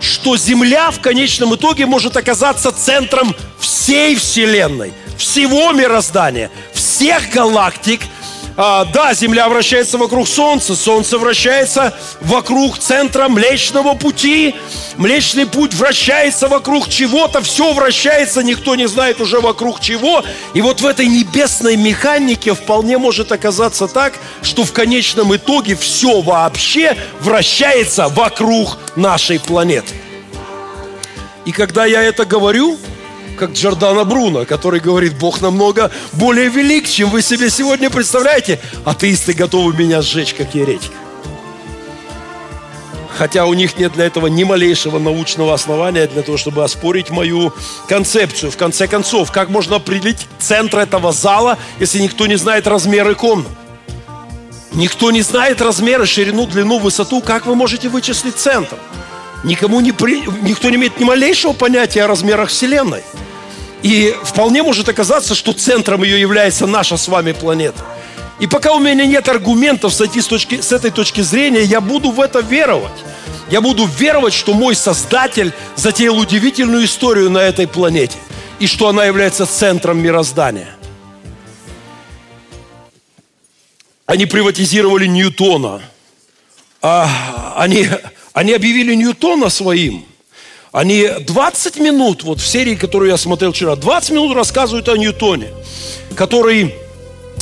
[0.00, 8.00] что Земля в конечном итоге может оказаться центром всей Вселенной, всего мироздания, всех галактик.
[8.60, 14.52] А, да, Земля вращается вокруг Солнца, Солнце вращается вокруг центра Млечного Пути,
[14.96, 20.24] Млечный Путь вращается вокруг чего-то, все вращается, никто не знает уже вокруг чего.
[20.54, 26.20] И вот в этой небесной механике вполне может оказаться так, что в конечном итоге все
[26.20, 29.94] вообще вращается вокруг нашей планеты.
[31.44, 32.76] И когда я это говорю,
[33.38, 39.32] как Джордана Бруно, который говорит, Бог намного более велик, чем вы себе сегодня представляете, атеисты
[39.32, 40.92] готовы меня сжечь, как еретик.
[43.16, 47.52] Хотя у них нет для этого ни малейшего научного основания для того, чтобы оспорить мою
[47.88, 48.52] концепцию.
[48.52, 53.50] В конце концов, как можно определить центр этого зала, если никто не знает размеры комнат?
[54.72, 57.20] Никто не знает размеры, ширину, длину, высоту.
[57.20, 58.76] Как вы можете вычислить центр?
[59.44, 60.22] Никому не при...
[60.42, 63.02] Никто не имеет ни малейшего понятия о размерах Вселенной.
[63.82, 67.84] И вполне может оказаться, что центром ее является наша с вами планета.
[68.40, 72.10] И пока у меня нет аргументов с этой, точки, с этой точки зрения, я буду
[72.10, 72.92] в это веровать.
[73.50, 78.18] Я буду веровать, что мой Создатель затеял удивительную историю на этой планете.
[78.58, 80.74] И что она является центром мироздания.
[84.06, 85.80] Они приватизировали Ньютона.
[86.80, 87.88] А, они,
[88.32, 90.04] они объявили Ньютона своим.
[90.70, 95.48] Они 20 минут, вот в серии, которую я смотрел вчера, 20 минут рассказывают о Ньютоне,
[96.14, 96.74] который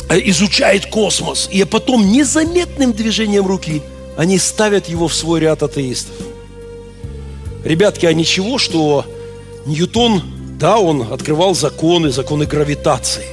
[0.09, 1.49] э, изучает космос.
[1.51, 3.81] И потом незаметным движением руки
[4.17, 6.15] они ставят его в свой ряд атеистов.
[7.63, 9.05] Ребятки, а ничего, что
[9.65, 10.23] Ньютон,
[10.57, 13.27] да, он открывал законы, законы гравитации.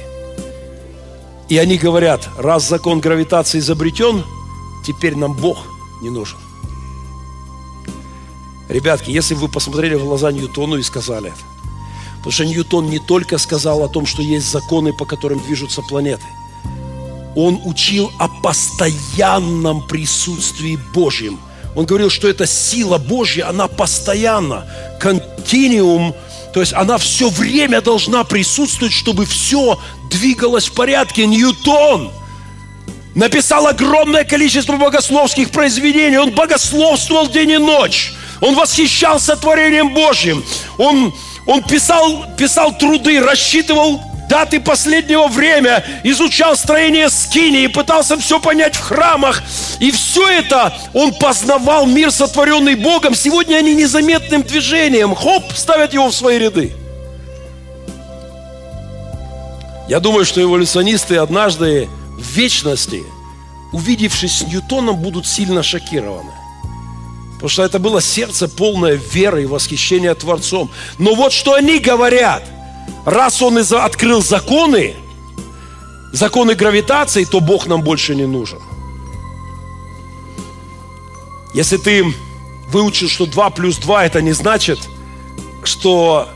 [1.47, 4.23] И они говорят, раз закон гравитации изобретен,
[4.85, 5.59] теперь нам Бог
[6.01, 6.37] не нужен.
[8.69, 11.37] Ребятки, если вы посмотрели в глаза Ньютону и сказали это,
[12.17, 16.25] потому что Ньютон не только сказал о том, что есть законы, по которым движутся планеты,
[17.35, 21.39] он учил о постоянном присутствии Божьем.
[21.75, 24.65] Он говорил, что эта сила Божья, она постоянно,
[24.99, 26.15] континуум,
[26.53, 29.77] то есть она все время должна присутствовать, чтобы все
[30.09, 31.27] двигалось в порядке.
[31.27, 32.11] Ньютон
[33.13, 36.17] написал огромное количество богословских произведений.
[36.17, 38.13] Он богословствовал день и ночь.
[38.41, 40.43] Он восхищался творением Божьим.
[40.77, 41.13] Он,
[41.45, 48.75] он писал, писал труды, рассчитывал даты последнего времени, изучал строение скини и пытался все понять
[48.75, 49.43] в храмах.
[49.79, 53.15] И все это он познавал мир, сотворенный Богом.
[53.15, 56.73] Сегодня они незаметным движением, хоп, ставят его в свои ряды.
[59.87, 63.03] Я думаю, что эволюционисты однажды в вечности,
[63.71, 66.31] увидевшись с Ньютоном, будут сильно шокированы.
[67.35, 70.71] Потому что это было сердце полное веры и восхищения Творцом.
[70.97, 72.43] Но вот что они говорят.
[73.05, 74.95] Раз он открыл законы,
[76.11, 78.59] законы гравитации, то Бог нам больше не нужен.
[81.53, 82.05] Если ты
[82.69, 84.79] выучил, что 2 плюс 2, это не значит,
[85.63, 86.27] что,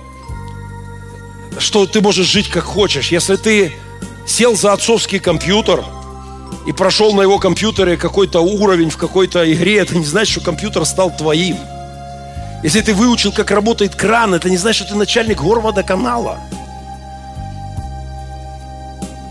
[1.58, 3.12] что ты можешь жить как хочешь.
[3.12, 3.74] Если ты
[4.28, 5.84] сел за отцовский компьютер–
[6.68, 10.86] и прошел на его компьютере какой-то уровень в какой-то игре, это не значит, что компьютер
[10.86, 11.58] стал твоим.
[12.64, 16.40] Если ты выучил, как работает кран, это не значит, что ты начальник горводоканала.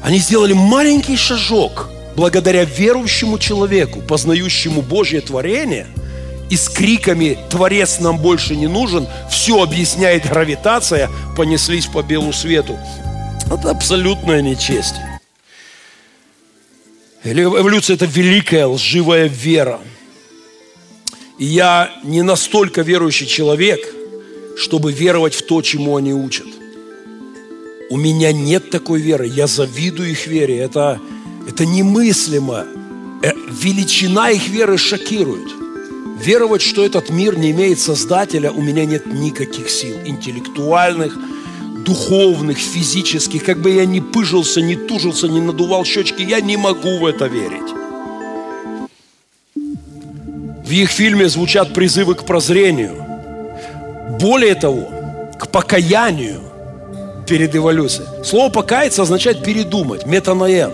[0.03, 5.87] Они сделали маленький шажок благодаря верующему человеку, познающему Божье творение,
[6.51, 12.77] и с криками «Творец нам больше не нужен», все объясняет гравитация, понеслись по белу свету.
[13.53, 15.08] Это абсолютное нечестие.
[17.33, 19.81] Эволюция– это великая лживая вера.
[21.39, 23.81] И я не настолько верующий человек,
[24.57, 26.47] чтобы веровать в то, чему они учат.
[27.91, 29.27] У меня нет такой веры.
[29.27, 30.59] Я завидую их вере.
[30.59, 31.01] Это,
[31.49, 32.67] это немыслимо.
[33.23, 35.49] Э, величина их веры шокирует.
[36.19, 41.17] Веровать, что этот мир не имеет создателя, у меня нет никаких сил интеллектуальных,
[41.89, 46.99] духовных, физических, как бы я ни пыжился, ни тужился, ни надувал щечки, я не могу
[46.99, 47.75] в это верить.
[50.67, 52.93] В их фильме звучат призывы к прозрению.
[54.21, 54.91] Более того,
[55.39, 56.41] к покаянию
[57.27, 58.07] перед эволюцией.
[58.25, 60.73] Слово «покаяться» означает передумать, метаноен.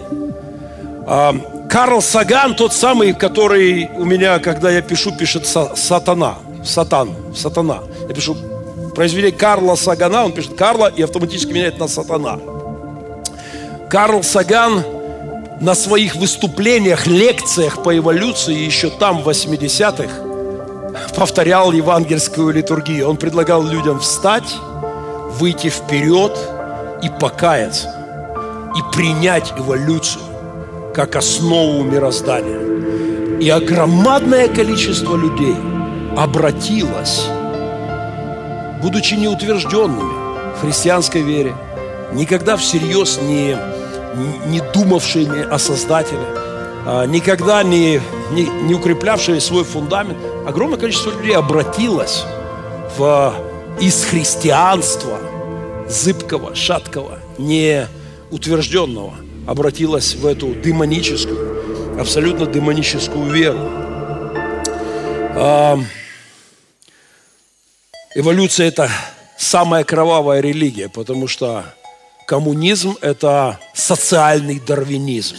[1.07, 1.35] А,
[1.71, 6.35] Карл Саган, тот самый, который у меня, когда я пишу, пишет сатана,
[6.65, 7.79] сатан, сатана.
[8.09, 8.37] Я пишу
[8.95, 12.39] произведение Карла Сагана, он пишет Карла и автоматически меняет на сатана.
[13.91, 14.83] Карл Саган
[15.61, 23.09] на своих выступлениях, лекциях по эволюции еще там, в 80-х, повторял евангельскую литургию.
[23.09, 24.57] Он предлагал людям встать,
[25.39, 26.37] выйти вперед
[27.03, 27.95] и покаяться,
[28.77, 30.23] и принять эволюцию
[30.95, 33.39] как основу мироздания.
[33.41, 35.57] И огромадное количество людей
[36.17, 37.27] обратилось
[38.85, 41.57] будучи неутвержденными в христианской вере,
[42.13, 43.57] никогда всерьез не,
[44.47, 46.21] не думавшими о Создателе,
[46.85, 52.25] а, никогда не, не, не укреплявшие свой фундамент, огромное количество людей обратилось
[52.99, 53.35] в,
[53.81, 55.19] из христианства
[55.89, 59.15] зыбкого, шаткого, неутвержденного,
[59.47, 63.61] обратилось в эту демоническую, абсолютно демоническую веру.
[68.17, 68.89] Эволюция– это
[69.37, 71.65] самая кровавая религия, потому что
[72.29, 75.39] коммунизм– это социальный дарвинизм.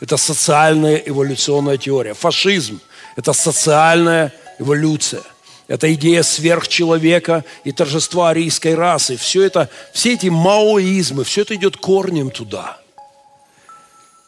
[0.00, 2.14] Это социальная эволюционная теория.
[2.14, 2.80] Фашизм–
[3.16, 5.20] это социальная эволюция.
[5.68, 9.18] Это идея сверхчеловека и торжества арийской расы.
[9.18, 12.78] Все это, все эти маоизмы, все это идет корнем туда.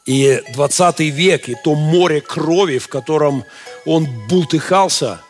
[0.05, 3.43] И 20 век, и то море крови, в котором
[3.87, 5.21] он бултыхался,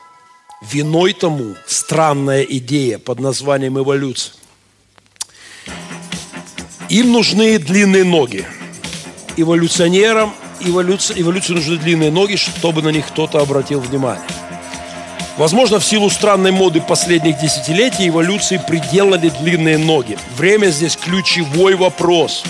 [0.62, 4.34] виной тому странная идея под названием эволюция.
[6.88, 8.46] Им нужны длинные ноги.
[9.36, 14.24] Эволюционерам эволюции, эволюции нужны длинные ноги, чтобы на них кто-то обратил внимание.
[15.36, 20.16] Возможно, в силу странной моды последних десятилетий эволюции приделали длинные ноги.
[20.36, 22.42] Время здесь ключевой вопрос.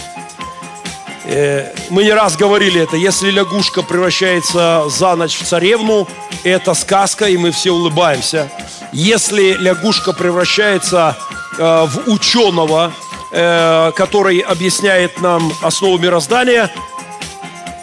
[1.27, 2.97] Э, мы не раз говорили это.
[2.97, 6.09] Если лягушка превращается за ночь в царевну,
[6.45, 8.51] это сказка, и мы все улыбаемся.
[8.93, 11.17] Если лягушка превращается
[11.59, 12.93] э, в ученого,
[13.31, 16.71] э, который объясняет нам основу мироздания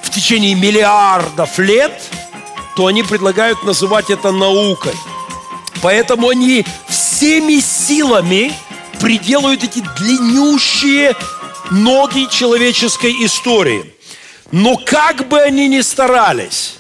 [0.04, 1.94] в течение миллиардов лет–
[2.76, 4.94] то они предлагают называть это наукой.
[5.82, 8.54] Поэтому они всеми силами
[9.00, 11.16] приделают эти длиннющие
[11.72, 13.94] ноги человеческой истории.
[14.52, 16.76] Но как бы они ни старались,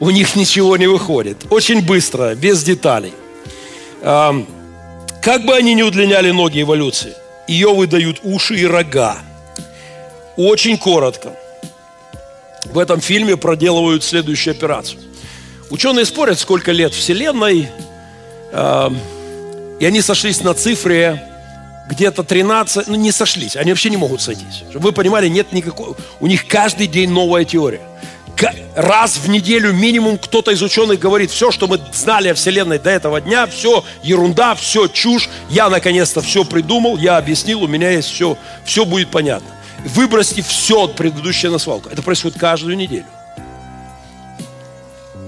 [0.00, 1.46] у них ничего не выходит.
[1.50, 3.12] Очень быстро, без деталей.
[4.00, 7.14] Как бы они ни удлиняли ноги эволюции,
[7.48, 9.18] ее выдают уши и рога.
[10.36, 11.32] Очень коротко–
[12.72, 15.00] в этом фильме проделывают следующую операцию.
[15.70, 17.68] Ученые спорят, сколько лет Вселенной,
[18.52, 21.22] и они сошлись на цифре
[21.88, 24.64] где-то 13, ну не сошлись, они вообще не могут сойтись.
[24.70, 27.80] Чтобы вы понимали, нет никакого, у них каждый день новая теория.
[28.76, 32.90] Раз в неделю минимум кто-то из ученых говорит, все, что мы знали о Вселенной до
[32.90, 38.10] этого дня, все ерунда, все чушь, я наконец-то все придумал, я объяснил, у меня есть
[38.10, 41.88] все, все будет понятно выбросьте все от предыдущего на свалку.
[41.88, 43.06] Это происходит каждую неделю.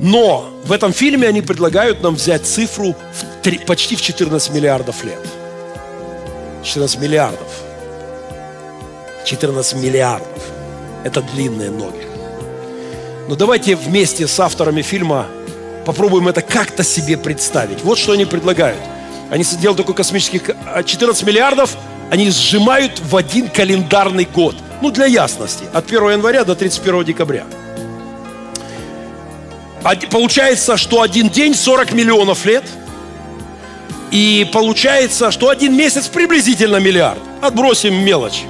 [0.00, 5.04] Но в этом фильме они предлагают нам взять цифру в 3, почти в 14 миллиардов
[5.04, 5.20] лет.
[6.62, 7.48] 14 миллиардов.
[9.24, 10.42] 14 миллиардов.
[11.04, 12.06] Это длинные ноги.
[13.28, 15.26] Но давайте вместе с авторами фильма
[15.86, 17.82] попробуем это как-то себе представить.
[17.84, 18.80] Вот что они предлагают.
[19.30, 20.40] Они делают такой космический...
[20.84, 21.76] 14 миллиардов–
[22.10, 24.56] они сжимают в один календарный год.
[24.82, 27.44] Ну, для ясности, от 1 января до 31 декабря.
[30.10, 32.64] Получается, что один день 40 миллионов лет.
[34.10, 37.20] И получается, что один месяц приблизительно миллиард.
[37.40, 38.42] Отбросим мелочь.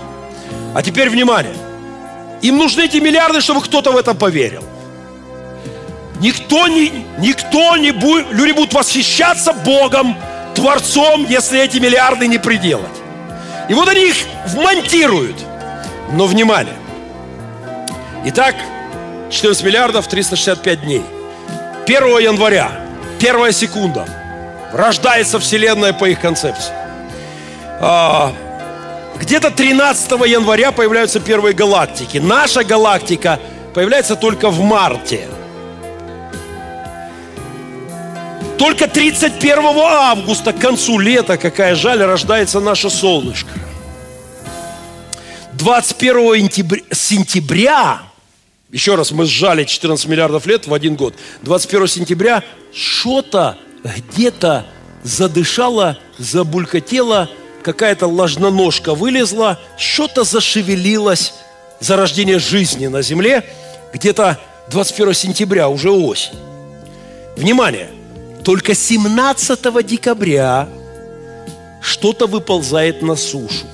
[0.75, 1.57] А теперь внимание.
[2.43, 4.65] Им нужны эти миллиарды, чтобы кто-то в это поверил.
[6.21, 10.17] Никто не, никто не будет, люди будут восхищаться Богом,
[10.55, 12.91] Творцом, если эти миллиарды не приделать.
[13.69, 15.37] И вот они их вмонтируют.
[16.13, 16.77] Но внимание.
[18.27, 18.55] Итак,
[19.31, 21.03] 14 миллиардов 365 дней.
[21.87, 22.73] 1 января,
[23.19, 24.07] первая секунда,
[24.73, 26.73] рождается Вселенная по их концепции.
[27.81, 28.33] А,
[29.19, 32.19] где-то 13 января появляются первые галактики.
[32.19, 33.41] Наша галактика
[33.75, 35.27] появляется только в марте.
[38.59, 43.51] Только 31 августа, к концу лета, какая жаль, рождается наше солнышко.
[45.55, 46.51] 21
[46.93, 48.03] сентября,
[48.71, 51.15] еще раз, мы сжали 14 миллиардов лет в один год.
[51.43, 52.43] 21 сентября
[52.73, 54.67] что-то где-то
[55.03, 57.29] задышало, забулькотело,
[57.63, 61.35] какая-то ложноножка вылезла, что-то зашевелилось,
[61.81, 63.45] зарождение жизни на земле,
[63.93, 64.39] где-то
[64.71, 66.39] 21 сентября, уже осень.
[67.37, 67.91] Внимание–
[68.45, 70.69] только 17 декабря
[71.83, 73.67] что-то выползает на сушу.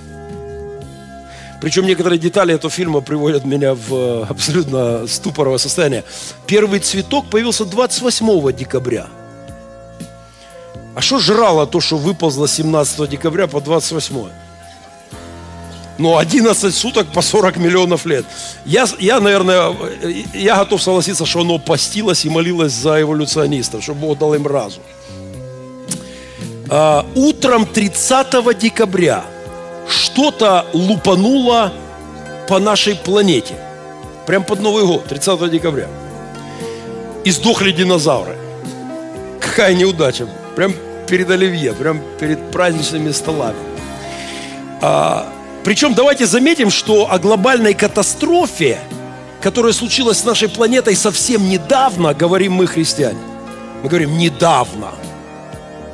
[1.61, 6.04] Причем некоторые детали этого фильма приводят меня в э, абсолютно ступоровое состояние.
[6.46, 9.07] Первый цветок появился 28 декабря.
[10.97, 14.30] А что жрало то, что выползло 17 декабря по 28?
[15.99, 18.24] Ну, 11 суток по 40 миллионов лет.
[18.64, 19.76] Я, я, наверное,
[20.32, 24.82] я готов согласиться, что оно постилось и молилось за эволюционистов, чтобы Бог дал им разум.
[26.70, 29.22] А, утром 30 декабря
[29.86, 31.74] что-то лупануло
[32.49, 33.55] по нашей планете.
[34.26, 35.88] Прям под Новый год, 30 декабря.
[37.24, 38.38] И сдохли динозавры.
[39.40, 40.26] Какая неудача.
[40.57, 40.74] Прям
[41.07, 43.59] перед Оливье, прям перед праздничными столами.
[44.80, 45.28] А,
[45.62, 48.78] причем давайте заметим, что о глобальной катастрофе,
[49.40, 53.18] которая случилась с нашей планетой совсем недавно, говорим мы, христиане.
[53.82, 54.92] Мы говорим недавно.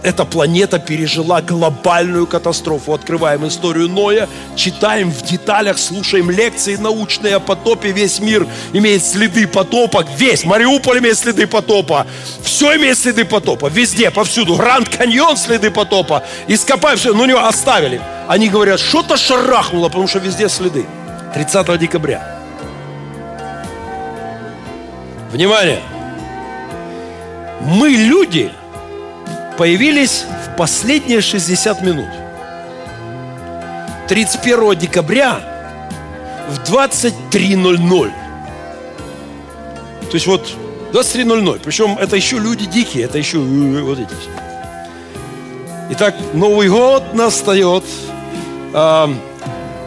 [0.03, 2.93] Эта планета пережила глобальную катастрофу.
[2.93, 7.93] Открываем историю Ноя, читаем в деталях, слушаем лекции научные о потопе.
[7.93, 10.05] Весь мир имеет следы потопа.
[10.17, 12.07] Весь Мариуполь имеет следы потопа.
[12.43, 13.69] Все имеет следы потопа.
[13.69, 14.57] Везде, повсюду.
[14.57, 16.25] Гранд Каньон следы потопа.
[16.49, 17.15] Ископаем все.
[17.15, 18.01] Ну, него оставили.
[18.29, 20.85] Они говорят, что-то шарахнуло, потому что везде следы.
[21.35, 22.39] 30 декабря.
[25.31, 25.81] Внимание!
[27.63, 28.53] Мы, люди,
[29.57, 32.09] появились в последние 60 минут.
[34.09, 35.41] 31 декабря
[36.49, 38.13] в 23.00.
[40.11, 40.55] То есть вот
[40.93, 41.61] 23.00.
[41.65, 44.15] Причем это еще люди дикие, это еще вот эти.
[45.91, 47.85] Итак, Новый год настает.
[48.75, 49.11] А,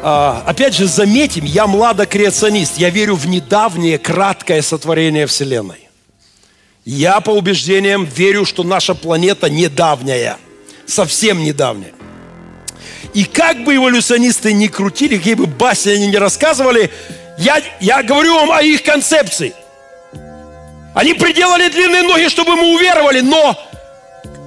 [0.04, 2.78] а, опять же, заметим, я младокреационист.
[2.78, 5.85] Я верю в недавнее краткое сотворение Вселенной.
[6.86, 10.38] Я по убеждениям верю, что наша планета недавняя.
[10.86, 11.94] Совсем недавняя.
[13.16, 16.92] И как бы эволюционисты ни крутили, какие бы басни они не рассказывали,
[17.40, 19.56] я, я говорю вам о их концепции.
[20.94, 23.58] Они приделали длинные ноги, чтобы мы уверовали, но,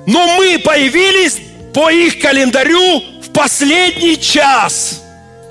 [0.06, 1.38] но мы появились
[1.74, 5.02] по их календарю в последний час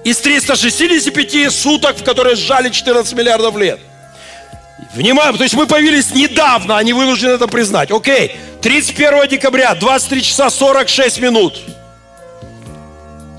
[0.06, 3.80] из 365 суток, в которые сжали 14 миллиардов лет.
[4.94, 7.92] Внимание, то есть мы появились недавно, они вынуждены это признать.
[7.92, 11.60] Окей, 31 декабря, 23 часа 46 минут.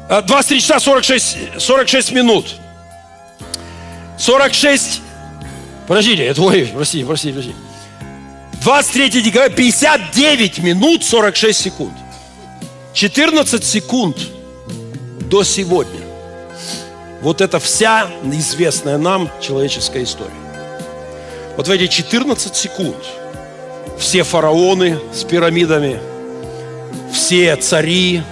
[0.08, 2.54] 23 часа 46, 46 минут.
[4.18, 5.00] 46,
[5.86, 7.56] подождите, это, ой, простите, простите, простите.
[8.62, 11.94] 23 декабря, 59 минут 46 секунд.
[12.94, 14.16] 14 секунд
[15.20, 16.00] до сегодня.
[17.22, 20.47] Вот это вся известная нам человеческая история.
[21.58, 23.04] Вот в эти 14 секунд
[23.98, 25.98] все фараоны с пирамидами,
[27.12, 28.22] все цари,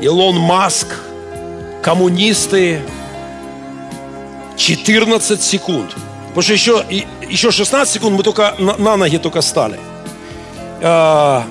[0.00, 0.86] Илон Маск,
[1.82, 2.80] коммунисты.
[4.56, 5.94] 14 секунд.
[6.28, 6.84] Потому что еще,
[7.28, 9.78] еще 16 секунд мы только на, на ноги только стали.
[10.80, 11.44] А,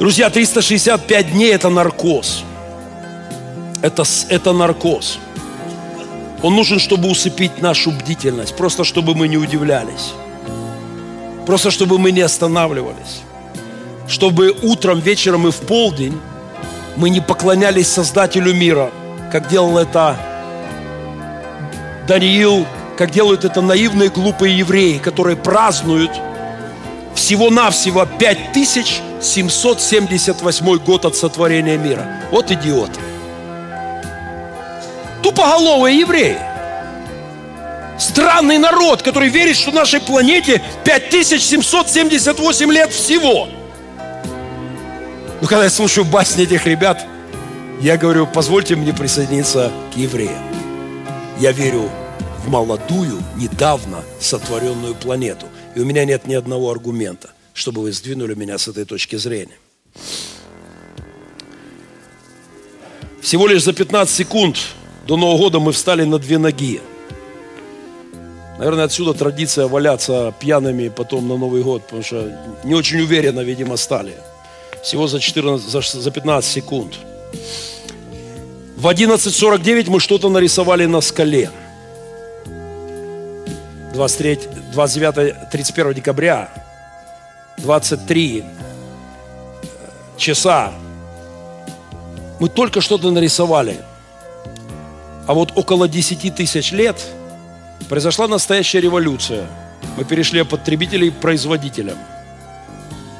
[0.00, 2.42] друзья, 365 дней это наркоз.
[3.82, 5.20] Это, это наркоз.
[6.44, 8.54] Он нужен, чтобы усыпить нашу бдительность.
[8.54, 10.12] Просто чтобы мы не удивлялись.
[11.46, 13.22] Просто чтобы мы не останавливались.
[14.06, 16.20] Чтобы утром, вечером и в полдень
[16.96, 18.90] мы не поклонялись Создателю мира,
[19.32, 20.18] как делал это
[22.06, 22.66] Даниил,
[22.98, 26.10] как делают это наивные глупые евреи, которые празднуют
[27.14, 32.20] всего-навсего 5778 год от сотворения мира.
[32.30, 33.00] Вот идиоты.
[35.24, 36.38] Тупоголовые евреи.
[37.98, 43.48] Странный народ, который верит, что нашей планете 5778 лет всего–
[45.44, 47.06] но когда я слушаю басни этих ребят,
[47.82, 50.42] я говорю, позвольте мне присоединиться к евреям.
[51.38, 51.90] Я верю
[52.38, 55.44] в молодую, недавно сотворенную планету.
[55.74, 59.58] И у меня нет ни одного аргумента, чтобы вы сдвинули меня с этой точки зрения.
[63.20, 64.56] Всего лишь за 15 секунд
[65.06, 66.80] до Нового года мы встали на две ноги.
[68.58, 72.30] Наверное, отсюда традиция валяться пьяными потом на Новый год, потому что
[72.62, 74.14] не очень уверенно, видимо, стали
[74.82, 76.94] всего за, 14, за, за 15 секунд.
[78.76, 81.50] В 11.49 мы что-то нарисовали на скале.
[83.94, 84.40] 23,
[84.72, 86.50] 29, 31 декабря,
[87.58, 88.44] 23 э,
[90.18, 90.72] часа.
[92.40, 93.78] Мы только что-то нарисовали.
[95.26, 96.96] А вот около 10 тысяч лет
[97.88, 99.46] произошла настоящая революция.
[99.96, 101.98] Мы перешли от потребителей к производителям–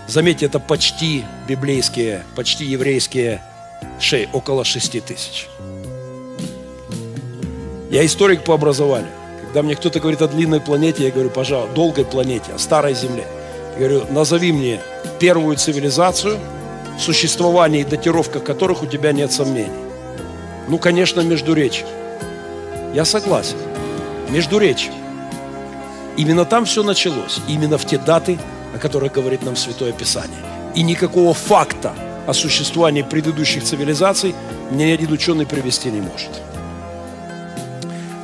[0.07, 3.43] Заметьте, это почти библейские, почти еврейские
[3.99, 5.49] шеи, около шести тысяч.
[7.91, 9.11] Я историк по образованию.
[9.41, 13.27] Когда мне кто-то говорит о длинной планете, я говорю, пожалуйста, долгой планете, о старой Земле.
[13.79, 14.81] Я говорю, назови мне
[15.21, 16.39] первую цивилизацию,
[16.99, 19.84] в существовании и датировках которых у тебя нет сомнений.
[20.69, 21.87] Ну, конечно, Междуречье.
[22.95, 23.57] Я согласен.
[24.31, 24.93] Междуречье.
[26.17, 27.41] Именно там все началось.
[27.49, 28.39] Именно в те даты,
[28.75, 30.39] о которых говорит нам Святое Писание.
[30.75, 31.93] И никакого факта
[32.27, 34.35] о существовании предыдущих цивилизаций
[34.71, 36.31] ни один ученый привести не может.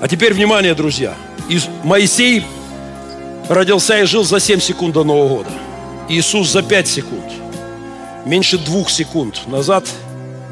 [0.00, 1.14] А теперь внимание, друзья.
[1.84, 2.44] Моисей
[3.48, 5.50] родился и жил за 7 секунд до Нового года.
[6.08, 7.32] Иисус за 5 секунд.
[8.24, 9.84] Меньше двух секунд назад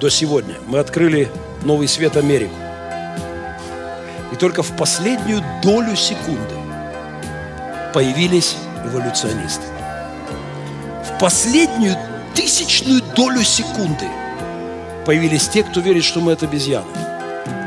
[0.01, 1.31] до сегодня мы открыли
[1.63, 2.55] новый свет Америку.
[4.33, 6.55] И только в последнюю долю секунды
[7.93, 9.65] появились эволюционисты
[11.19, 11.97] последнюю
[12.35, 14.07] тысячную долю секунды
[15.05, 16.87] появились те, кто верит, что мы это обезьяны.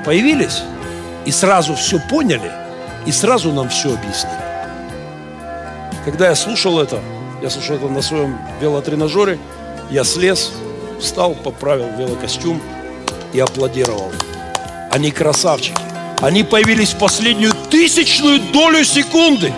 [0.05, 0.61] Появились
[1.25, 2.51] и сразу все поняли,
[3.05, 4.35] и сразу нам все объяснили.
[6.05, 6.99] Когда я слушал это,
[7.41, 9.37] я слушал это на своем велотренажере,
[9.89, 10.51] я слез,
[10.99, 12.61] встал, поправил велокостюм
[13.33, 14.11] и аплодировал.
[14.91, 15.79] Они красавчики.
[16.21, 19.53] Они появились в последнюю тысячную долю секунды.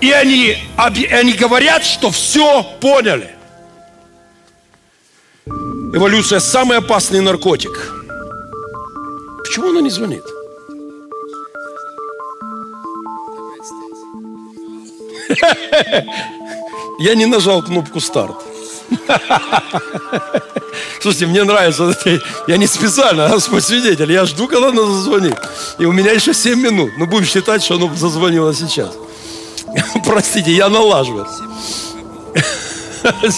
[0.00, 3.30] И они, они говорят, что все поняли.
[5.46, 7.92] Эволюция– самый опасный наркотик.
[9.38, 10.24] Почему она не звонит?
[16.98, 18.36] Я не нажал кнопку старт.
[21.00, 21.96] Слушайте, мне нравится,
[22.46, 25.36] я не специально, а Господь свидетель, я жду, когда она зазвонит.
[25.78, 26.92] И у меня еще 7 минут.
[26.98, 28.90] Ну, будем считать, что она зазвонила сейчас.
[30.04, 31.26] Простите, я налаживаю.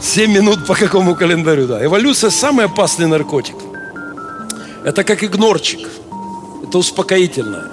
[0.00, 1.84] 7 минут по какому календарю, да.
[1.84, 3.56] Эволюция– самый опасный наркотик.
[4.84, 5.88] Это как игнорчик.
[6.64, 7.66] Это успокоительное.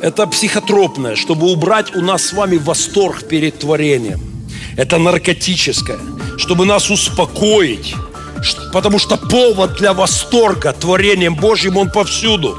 [0.00, 4.37] Это психотропное, чтобы убрать у нас с вами восторг перед творением.
[4.78, 5.98] Это наркотическое,
[6.36, 7.96] чтобы нас успокоить.
[8.72, 12.56] Потому что повод для восторга творением Божьим, он повсюду.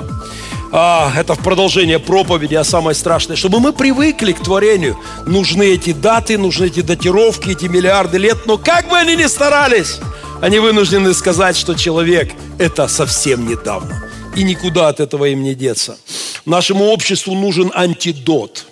[0.73, 4.99] А, это в продолжение проповеди, а самое страшное, чтобы мы привыкли к творению.
[5.25, 8.45] Нужны эти даты, нужны эти датировки, эти миллиарды лет.
[8.45, 9.99] Но как бы они ни старались,
[10.41, 14.03] они вынуждены сказать, что человек– это совсем недавно.
[14.35, 15.97] И никуда от этого им не деться.
[16.45, 18.65] Нашему обществу нужен антидот.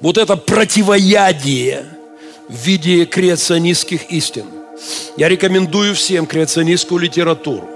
[0.00, 1.86] Вот это противоядие
[2.48, 4.46] в виде креационистских истин.
[5.16, 7.68] Я рекомендую всем креационистскую литературу.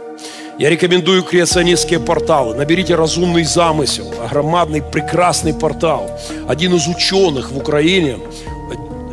[0.59, 2.55] Я рекомендую креационистские порталы.
[2.55, 6.11] Наберите «Разумный замысел», громадный, прекрасный портал.
[6.47, 8.19] Один из ученых в Украине,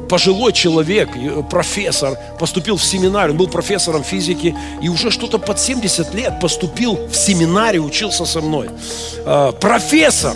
[0.10, 1.10] пожилой человек,
[1.50, 7.00] профессор, поступил в семинарий, он был профессором физики, и уже что-то под 70 лет поступил
[7.08, 8.70] в семинарий, учился со мной.
[9.26, 10.36] А, профессор,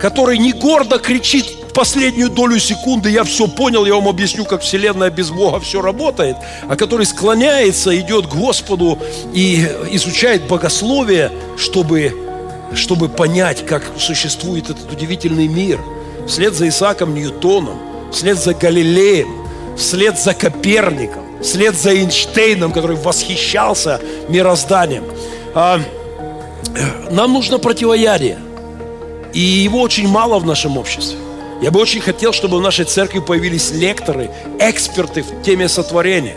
[0.00, 5.10] который не гордо кричит последнюю долю секунды, я все понял, я вам объясню, как Вселенная
[5.10, 6.36] без Бога все работает,
[6.68, 8.98] а который склоняется, идет к Господу
[9.32, 12.14] и изучает богословие, чтобы,
[12.74, 15.80] чтобы понять, как существует этот удивительный мир.
[16.26, 17.78] Вслед за Исааком Ньютоном,
[18.12, 19.28] вслед за Галилеем,
[19.76, 25.04] вслед за Коперником, вслед за Эйнштейном, который восхищался мирозданием.
[25.54, 25.80] А,
[27.10, 28.38] нам нужно противоядие.
[29.32, 31.18] И его очень мало в нашем обществе.
[31.60, 34.30] Я бы очень хотел, чтобы в нашей церкви появились лекторы,
[34.60, 36.36] эксперты в теме сотворения,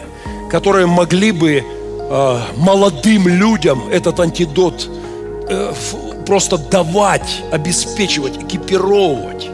[0.49, 4.89] которые могли бы э, молодым людям этот антидот
[5.47, 5.73] э,
[6.25, 9.49] просто давать, обеспечивать, экипировывать.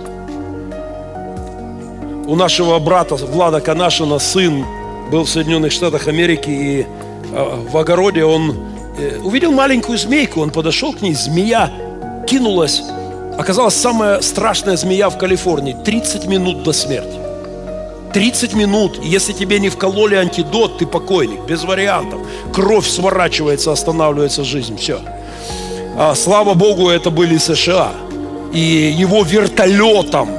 [2.28, 4.66] У нашего брата Влада Канашина сын
[5.12, 8.56] был в Соединенных Штатах Америки, и э, в огороде он
[8.98, 11.72] э, увидел маленькую змейку, он подошел к ней, змея
[12.26, 12.84] кинулась
[13.38, 15.76] оказалась самая страшная змея в Калифорнии.
[15.86, 17.18] 30 минут до смерти.
[18.14, 22.20] 30 минут, если тебе не вкололи антидот, ты покойник, без вариантов.
[22.54, 25.00] Кровь сворачивается, останавливается жизнь, все.
[25.98, 27.92] А, слава Богу, это были США.
[28.54, 30.30] И его вертолетом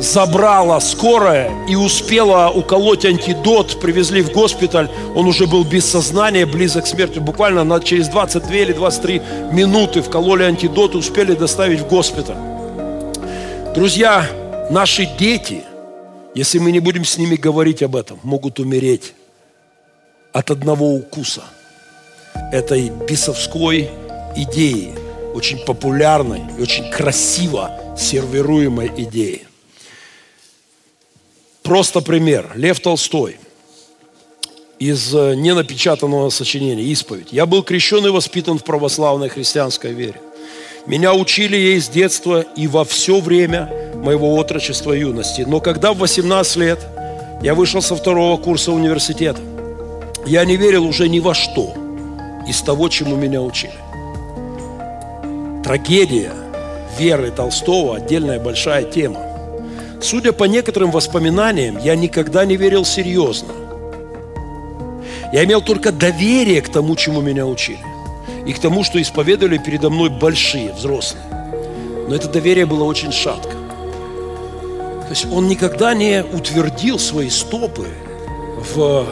[0.00, 6.84] забрала скорая и успела уколоть антидот, привезли в госпиталь, он уже был без сознания, близок
[6.84, 9.22] к смерти, буквально на, через 22 или 23
[9.52, 12.36] минуты вкололи антидот и успели доставить в госпиталь.
[13.74, 14.26] Друзья,
[14.70, 15.62] наши дети,
[16.34, 19.12] если мы не будем с ними говорить об этом, могут умереть
[20.32, 21.42] от одного укуса
[22.52, 23.90] этой бесовской
[24.34, 24.94] идеи,
[25.34, 29.49] очень популярной и очень красиво сервируемой идеи.
[31.62, 32.52] Просто пример.
[32.54, 33.38] Лев Толстой
[34.78, 37.32] из э, ненапечатанного сочинения «Исповедь».
[37.32, 40.20] «Я был крещен и воспитан в православной христианской вере.
[40.86, 45.42] Меня учили ей с детства и во все время моего отрочества и юности.
[45.46, 46.80] Но когда в 18 лет
[47.42, 49.40] я вышел со второго курса университета,
[50.26, 51.74] я не верил уже ни во что
[52.48, 53.74] из того, чему меня учили.
[55.62, 56.32] Трагедия
[56.98, 59.29] веры Толстого– отдельная большая тема.
[60.02, 63.52] Судя по некоторым воспоминаниям, я никогда не верил серьезно.
[65.32, 67.84] Я имел только доверие к тому, чему меня учили.
[68.46, 71.24] И к тому, что исповедовали передо мной большие, взрослые.
[72.08, 73.52] Но это доверие было очень шатко.
[75.02, 77.86] То есть он никогда не утвердил свои стопы
[78.74, 79.06] в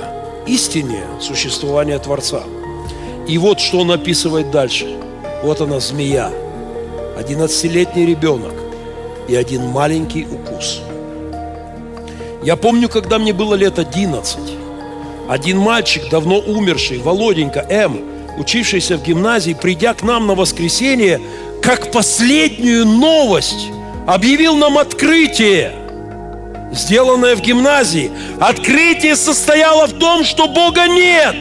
[0.47, 2.43] истине существования Творца.
[3.29, 4.97] И вот что он описывает дальше.
[5.43, 6.33] Вот она, змея.
[7.19, 8.58] 11-летний ребенок
[9.29, 10.81] и один маленький укус.
[12.43, 14.39] Я помню, когда мне было лет 11,
[15.29, 18.01] один мальчик, давно умерший, Володенька М.,
[18.39, 21.21] учившийся в гимназии, придя к нам на воскресенье,
[21.63, 23.69] как последнюю новость,
[24.07, 25.73] объявил нам открытие,
[26.73, 28.11] сделанное в гимназии.
[28.41, 31.37] Открытие состояло в том, что Бога нет.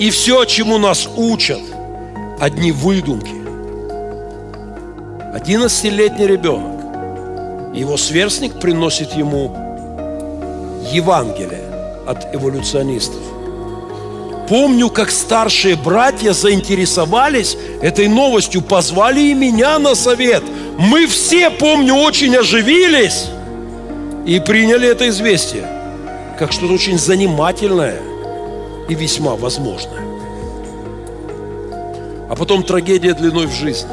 [0.00, 1.60] И все, чему нас учат,
[2.40, 3.41] одни выдумки.
[5.32, 7.74] 11-летний ребенок.
[7.74, 9.56] Его сверстник приносит ему
[10.92, 11.62] Евангелие
[12.06, 13.22] от эволюционистов.
[14.48, 20.42] Помню, как старшие братья заинтересовались этой новостью, позвали и меня на совет.
[20.78, 23.26] Мы все, помню, очень оживились
[24.26, 25.66] и приняли это известие
[26.38, 28.00] как что-то очень занимательное
[28.88, 30.02] и весьма возможное.
[32.28, 33.86] А потом трагедия длиной в жизнь.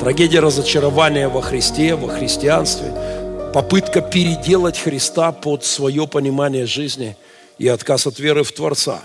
[0.00, 2.90] Трагедия разочарования во Христе, во христианстве,
[3.52, 7.18] попытка переделать Христа под свое понимание жизни
[7.58, 9.02] и отказ от веры в Творца.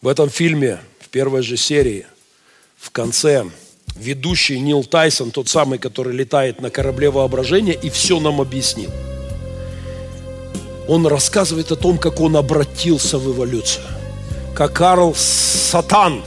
[0.00, 2.06] В этом фильме, в первой же серии,
[2.78, 3.44] в конце,
[3.96, 8.92] ведущий Нил Тайсон, тот самый, который летает на корабле воображения и все нам объяснил.
[10.86, 13.86] Он рассказывает о том, как он обратился в эволюцию.
[14.54, 16.22] Как Карл Сатан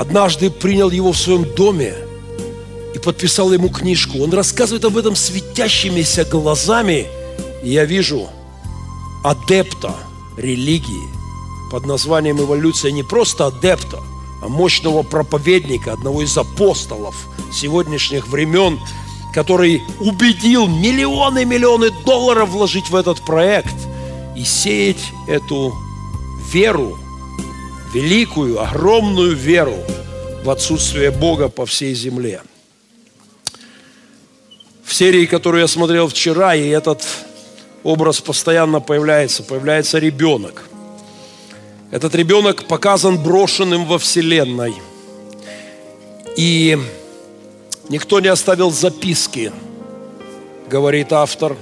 [0.00, 1.94] однажды принял его в своем доме–
[2.94, 4.18] и подписал ему книжку.
[4.22, 7.06] Он рассказывает об этом светящимися глазами.
[7.62, 8.28] И я вижу
[9.22, 9.94] адепта
[10.36, 11.08] религии
[11.70, 14.00] под названием эволюция, не просто адепта,
[14.42, 17.14] а мощного проповедника, одного из апостолов
[17.52, 18.80] сегодняшних времен,
[19.34, 23.74] который убедил миллионы и миллионы долларов вложить в этот проект
[24.36, 25.74] и сеять эту
[26.50, 26.98] веру,
[27.92, 29.76] великую, огромную веру
[30.44, 32.42] в отсутствие Бога по всей земле
[34.90, 37.06] в серии, которую я смотрел вчера, и этот
[37.84, 40.64] образ постоянно появляется, появляется ребенок.
[41.92, 44.74] Этот ребенок показан брошенным во Вселенной.
[46.36, 46.76] И
[47.88, 49.52] никто не оставил записки,
[50.68, 51.56] говорит автор.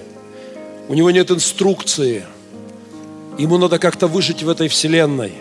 [0.89, 2.25] У него нет инструкции.
[3.37, 5.35] Ему надо как-то выжить в этой Вселенной.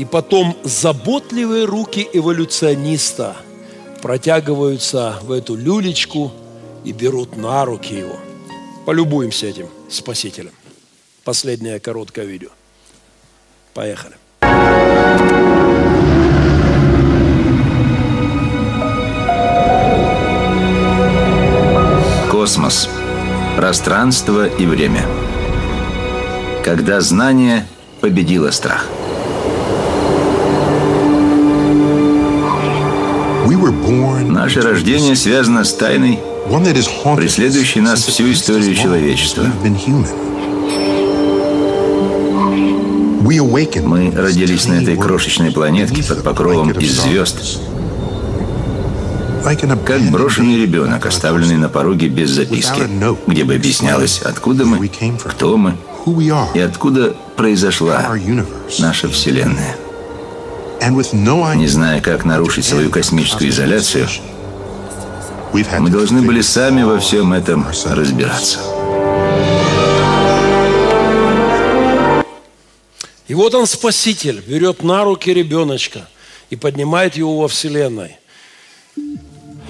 [0.00, 3.36] И потом заботливые руки эволюциониста
[4.02, 6.32] протягиваются в эту люлечку–
[6.84, 8.16] и берут на руки его.
[8.86, 10.52] Полюбуемся этим Спасителем.
[11.24, 12.48] Последнее короткое видео.
[13.74, 14.16] Поехали.
[22.30, 22.88] Космос.
[23.56, 25.04] Пространство и время.
[26.64, 27.66] Когда знание
[28.00, 28.86] победило страх.
[34.28, 36.20] Наше рождение связано с тайной,
[37.16, 39.44] преследующий нас всю историю человечества.
[43.22, 47.60] Мы родились на этой крошечной планетке под покровом из звезд,
[49.84, 52.82] как брошенный ребенок, оставленный на пороге без записки,
[53.26, 54.88] где бы объяснялось, откуда мы,
[55.24, 55.76] кто мы
[56.54, 58.06] и откуда произошла
[58.78, 59.76] наша Вселенная.
[60.82, 64.08] Не зная, как нарушить свою космическую изоляцию,
[65.52, 68.58] мы должны были сами во всем этом разбираться.
[73.28, 76.08] И вот он, Спаситель, берет на руки ребеночка
[76.48, 78.16] и поднимает его во Вселенной.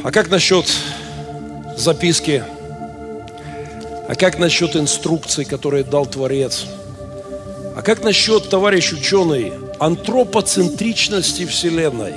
[0.03, 0.67] А как насчет
[1.77, 2.45] записки?
[4.09, 6.67] А как насчет инструкций, которые дал Творец?
[7.77, 12.15] А как насчет, товарищ ученый, антропоцентричности Вселенной,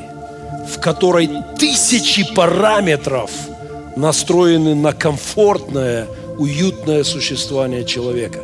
[0.67, 3.31] в которой тысячи параметров–
[3.95, 6.07] настроены на комфортное,
[6.37, 8.39] уютное существование человека.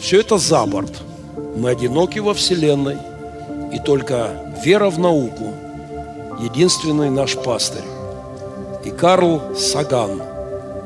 [0.00, 0.92] Все это за борт.
[1.56, 2.98] Мы одиноки во Вселенной,
[3.72, 4.30] и только
[4.64, 5.54] вера в науку–
[6.40, 7.84] единственный наш пастырь.
[8.84, 10.22] И Карл Саган,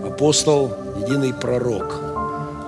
[0.07, 0.71] апостол,
[1.01, 2.01] единый пророк,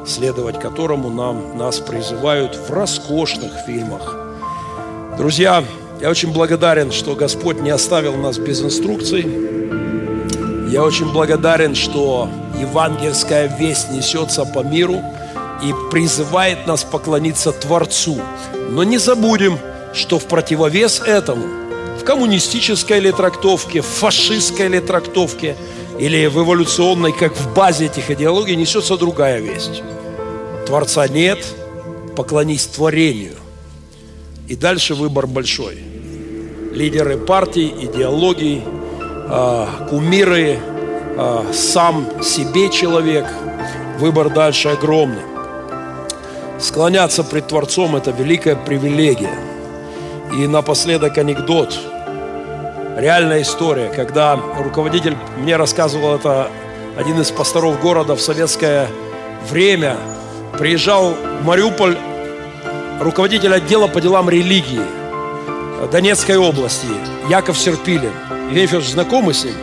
[0.07, 4.26] следовать которому нам, нас призывают в роскошных фильмах.
[5.17, 5.65] Друзья,
[6.01, 9.27] я очень благодарен, что Господь не оставил нас без инструкций,
[10.71, 12.29] я очень благодарен, что
[12.61, 15.01] евангельская весть несется по миру
[15.65, 18.21] и призывает нас поклониться Творцу.
[18.69, 19.59] Но не забудем,
[19.95, 21.47] что в противовес этому,
[21.99, 25.57] в коммунистической или трактовке, в фашистской или трактовке,
[25.99, 29.83] или в эволюционной, как в базе этих идеологий, несется другая весть.
[30.67, 31.39] Творца нет,
[32.17, 33.37] поклонись творению.
[34.49, 35.79] И дальше выбор большой.
[36.73, 38.63] Лидеры партий, идеологий–
[39.29, 40.59] э, кумиры,
[41.17, 43.27] э, сам себе человек.
[43.99, 45.23] Выбор дальше огромный.
[46.61, 49.37] Склоняться пред Творцом– это великая привилегия.
[50.33, 51.77] И напоследок анекдот.
[52.97, 56.51] Реальная история, когда руководитель, мне рассказывал это
[56.97, 58.87] один из пасторов города в советское
[59.51, 59.97] время,
[60.57, 61.97] приезжал в Мариуполь
[63.01, 64.81] руководитель отдела по делам религии
[65.91, 66.87] Донецкой области
[67.29, 68.13] Яков Серпилин–
[68.47, 69.55] Евгений Федорович знакомы с ним?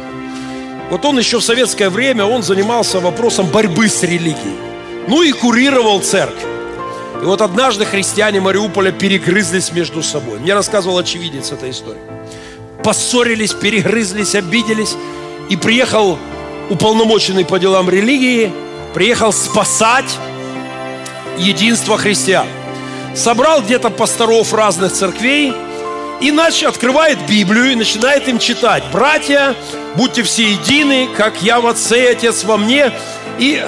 [0.89, 4.57] Вот он еще в советское время, он занимался вопросом борьбы с религией.
[5.07, 6.43] Ну и курировал церковь.
[7.21, 10.39] И вот однажды христиане Мариуполя перегрызлись между собой.
[10.39, 12.01] Мне рассказывал очевидец этой истории.
[12.83, 14.95] Поссорились, перегрызлись, обиделись.
[15.49, 16.17] И приехал
[16.69, 18.51] уполномоченный по делам религии,
[18.93, 20.17] приехал спасать
[21.37, 22.47] единство христиан.
[23.15, 25.53] Собрал где-то пасторов разных церквей,
[26.19, 28.83] иначе открывает Библию и начинает им читать.
[28.91, 29.55] Братья,
[29.95, 32.91] будьте все едины, как я в Отце и Отец во мне.
[33.37, 33.63] И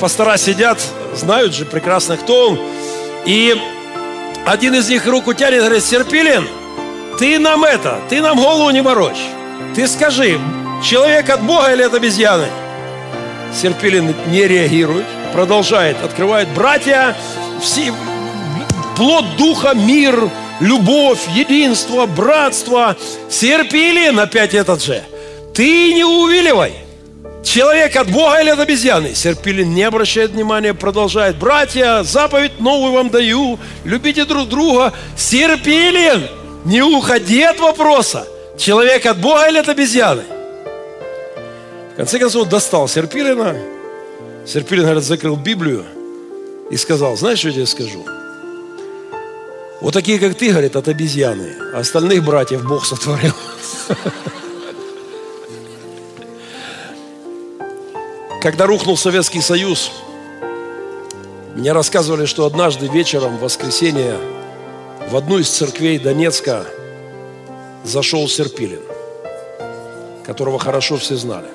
[0.00, 0.80] пастора сидят,
[1.14, 2.60] знают же прекрасно, кто он.
[3.26, 3.54] И
[4.46, 6.48] один из них руку тянет говорит, Серпилин,
[7.18, 9.20] ты нам это, ты нам голову не морочь.
[9.74, 10.40] Ты скажи,
[10.82, 12.46] человек от Бога или от обезьяны?
[13.54, 16.48] Серпилин не реагирует, продолжает, открывает.
[16.48, 17.16] Братья,
[17.60, 17.92] все,
[18.98, 20.28] плод духа, мир,
[20.60, 22.96] любовь, единство, братство.
[23.30, 25.02] Серпилин опять этот же.
[25.54, 26.72] Ты не увиливай.
[27.44, 29.14] Человек от Бога или от обезьяны?
[29.14, 31.36] Серпилин не обращает внимания, продолжает.
[31.36, 33.58] Братья, заповедь новую вам даю.
[33.84, 34.92] Любите друг друга.
[35.16, 36.26] Серпилин,
[36.64, 38.26] не уходи от вопроса.
[38.58, 40.24] Человек от Бога или от обезьяны?
[41.92, 43.56] В конце концов, достал Серпилина.
[44.44, 45.84] Серпилин, говорит, закрыл Библию
[46.70, 48.17] и сказал, знаешь, что я тебе скажу?
[49.80, 51.54] Вот такие, как ты, говорит, от обезьяны.
[51.72, 53.34] А остальных братьев Бог сотворил.
[58.42, 59.90] Когда рухнул Советский Союз,
[61.54, 64.16] мне рассказывали, что однажды вечером в воскресенье
[65.10, 66.64] в одну из церквей Донецка
[67.84, 68.82] зашел Серпилин,
[70.24, 71.48] которого хорошо все знали.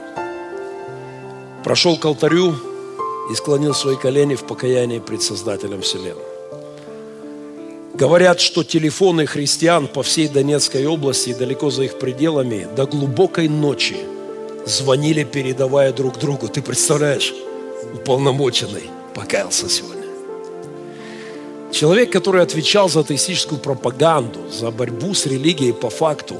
[1.63, 2.55] Прошел к алтарю
[3.31, 6.32] и склонил свои колени в покаянии пред Создателем Вселенной.
[7.93, 13.47] Говорят, что телефоны христиан по всей Донецкой области и далеко за их пределами до глубокой
[13.47, 13.97] ночи–
[14.65, 16.47] звонили, передавая друг другу.
[16.47, 17.33] Ты представляешь,
[17.93, 18.83] уполномоченный
[19.13, 20.03] покаялся сегодня.
[21.71, 26.39] Человек, который отвечал за атеистическую пропаганду, за борьбу с религией по факту,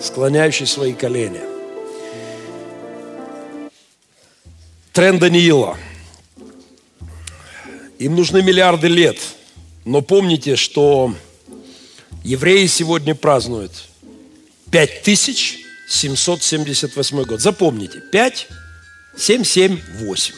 [0.00, 1.40] склоняющий свои колени.
[4.92, 5.76] Тренд Даниила.
[7.98, 9.18] Им нужны миллиарды лет.
[9.84, 11.14] Но помните, что
[12.22, 13.72] евреи сегодня празднуют
[14.70, 17.40] пять тысяч 778 год.
[17.40, 18.48] Запомните, 5,
[19.16, 20.34] 7, 7, 8.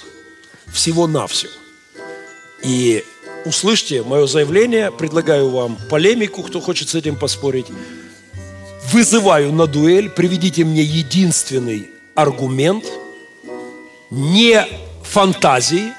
[0.73, 1.53] Всего-навсего.
[2.63, 3.05] И
[3.45, 7.67] услышьте мое заявление, предлагаю вам полемику, кто хочет с этим поспорить.
[8.93, 12.85] Вызываю на дуэль, приведите мне единственный аргумент,
[14.11, 14.67] не
[15.03, 15.93] фантазии,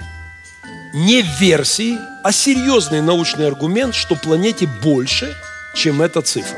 [0.98, 5.36] не версии, а серьезный научный аргумент, что планете больше,
[5.76, 6.58] чем эта цифра.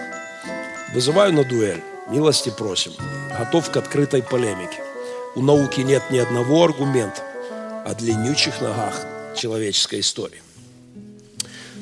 [0.94, 1.84] Вызываю на дуэль.
[2.10, 2.94] Милости просим.
[3.38, 4.82] Готов к открытой полемике.
[5.36, 7.22] У науки нет ни одного аргумента
[7.86, 10.42] о длиннючих ногах человеческой истории.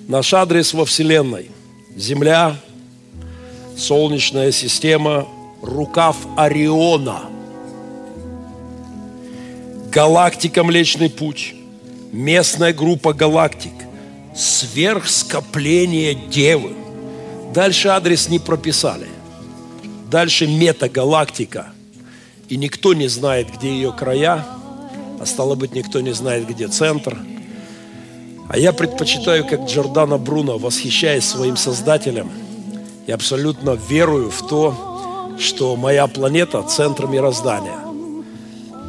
[0.07, 1.51] Наш адрес во Вселенной–
[1.95, 2.55] Земля,
[3.77, 5.27] Солнечная система,
[5.61, 7.21] рукав Ориона,
[9.91, 11.53] галактика Млечный Путь,
[12.11, 13.73] местная группа галактик,
[14.35, 16.75] сверхскопление Девы.
[17.53, 19.07] Дальше адрес не прописали.
[20.09, 21.67] Дальше метагалактика.
[22.49, 24.45] И никто не знает, где ее края,
[25.19, 27.17] а стало быть, никто не знает, где центр.
[28.47, 32.31] А я предпочитаю, как Джордана Бруно, восхищаясь своим создателем,
[33.05, 37.86] и абсолютно верую в то, что моя планета– центр мироздания.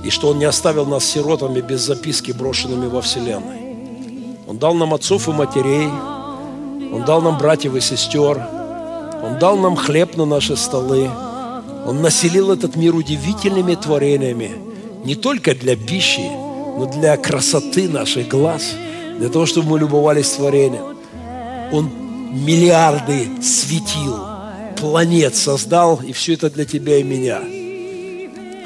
[0.05, 3.59] И что Он не оставил нас сиротами без записки, брошенными во Вселенной.
[4.47, 8.47] Он дал нам отцов и матерей, Он дал нам братьев и сестер–
[9.23, 11.11] он дал нам хлеб на наши столы.
[11.87, 14.53] Он населил этот мир удивительными творениями,
[15.05, 18.75] не только для пищи, но для красоты наших глаз,
[19.19, 20.97] для того, чтобы мы любовались творением.
[21.73, 21.91] Он
[22.33, 24.19] миллиарды светил,
[24.77, 27.41] планет создал, и все это для тебя и меня.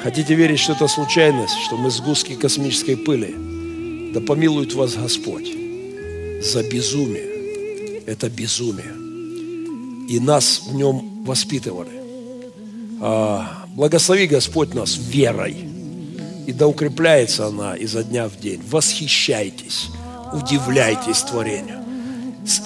[0.03, 3.33] Хотите верить, что это случайность, что мы сгустки космической пыли?
[4.13, 5.49] Да помилует вас Господь
[6.41, 8.03] за безумие.
[8.05, 9.03] Это безумие
[10.07, 11.89] и нас в нем воспитывали.
[13.01, 15.55] А, благослови Господь нас верой,
[16.45, 18.61] и да укрепляется она изо дня в день.
[18.69, 19.87] Восхищайтесь,
[20.33, 21.79] удивляйтесь творению,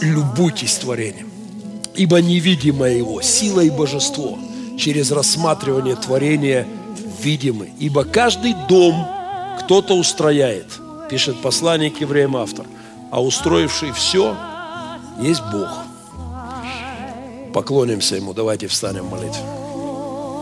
[0.02, 1.30] любуйтесь творением,
[1.96, 4.38] ибо невидимое его, сила и божество
[4.78, 6.68] через рассматривание творения
[7.20, 9.08] видимы, ибо каждый дом
[9.60, 10.68] кто-то устрояет,
[11.10, 12.66] пишет послание к евреям автор,
[13.12, 14.36] а устроивший все
[15.20, 15.70] есть Бог–
[17.58, 18.34] Поклонимся Ему.
[18.36, 19.42] Давайте встанем молитве.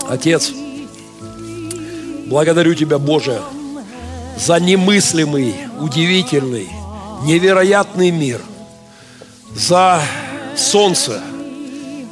[0.10, 0.52] Отец,
[2.26, 3.42] благодарю Тебя, Боже,
[4.38, 6.68] за немыслимый, удивительный,
[7.24, 8.42] невероятный мир,
[9.54, 10.02] за
[10.58, 11.22] солнце,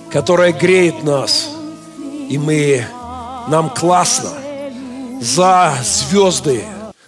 [0.10, 1.50] которое греет нас,
[2.30, 2.86] и мы,
[3.50, 4.30] нам классно,
[5.24, 6.66] за звезды,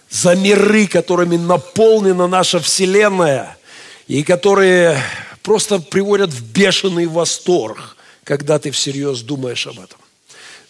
[0.08, 3.58] за миры, которыми наполнена наша Вселенная,
[4.06, 4.98] и которые
[5.42, 9.98] просто приводят в бешеный восторг, когда ты всерьез думаешь об этом.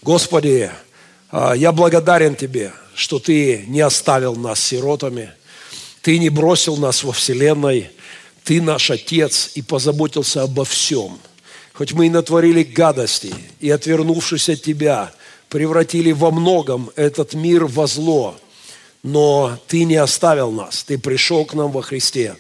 [0.03, 0.71] Господи,
[1.31, 5.31] а, я благодарен Тебе, что Ты не оставил нас сиротами,
[6.03, 7.91] Ты не бросил нас во Вселенной,
[8.43, 11.19] Ты наш Отец и позаботился обо всем.
[11.75, 15.13] Хоть мы и натворили гадости, и, отвернувшись от Тебя,
[15.49, 18.37] превратили во многом этот мир во зло,
[19.03, 22.37] но Ты не оставил нас, Ты пришел к нам во Христе,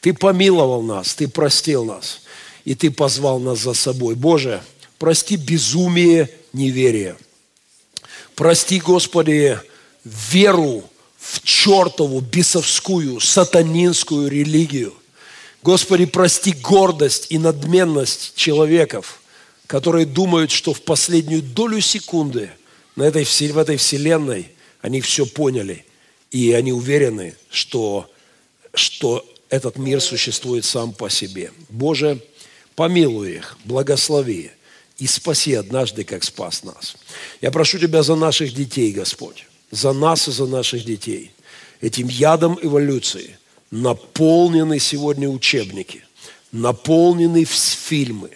[0.00, 2.20] Ты помиловал нас, Ты простил нас,
[2.64, 4.14] и Ты позвал нас за собой.
[4.14, 4.62] Боже,
[4.98, 7.16] прости безумие неверия–
[8.34, 9.58] Прости, Господи,
[10.04, 10.84] веру
[11.18, 14.92] в чертову, бесовскую, сатанинскую религию.
[15.62, 19.20] Господи, прости гордость и надменность человеков,
[19.66, 22.50] которые думают, что в последнюю долю секунды
[22.96, 24.48] на этой, в этой вселенной
[24.80, 25.84] они все поняли.
[26.30, 28.10] И они уверены, что,
[28.74, 31.52] что этот мир существует сам по себе.
[31.68, 32.20] Боже,
[32.74, 34.50] помилуй их, благослови
[34.98, 36.96] и спаси однажды, как спас нас.
[37.40, 41.30] Я прошу Тебя за наших детей, Господь, за нас и за наших детей.
[41.80, 43.38] Этим ядом эволюции
[43.70, 46.04] наполнены сегодня учебники,
[46.52, 48.30] наполнены фильмы,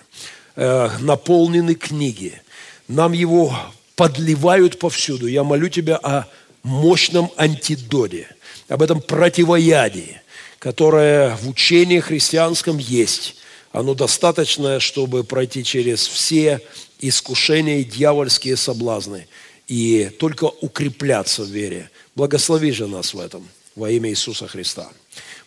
[0.58, 2.40] э, наполнены книги.
[2.88, 3.56] Нам его
[3.96, 5.26] подливают повсюду.
[5.26, 6.26] Я молю Тебя о
[6.62, 8.28] мощном антидоте,
[8.68, 10.20] об этом противоядии,
[10.58, 13.36] которое в учении христианском есть–
[13.72, 16.60] оно достаточное, чтобы пройти через все
[17.00, 19.28] искушения и дьявольские соблазны
[19.66, 21.90] и только укрепляться в вере.
[22.14, 23.46] Благослови же нас в этом
[23.76, 24.90] во имя Иисуса Христа.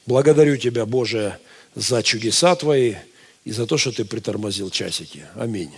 [0.05, 1.39] Благодарю Тебя, Боже,
[1.75, 2.95] за чудеса Твои
[3.43, 5.25] и за то, что Ты притормозил часики.
[5.35, 5.71] Аминь.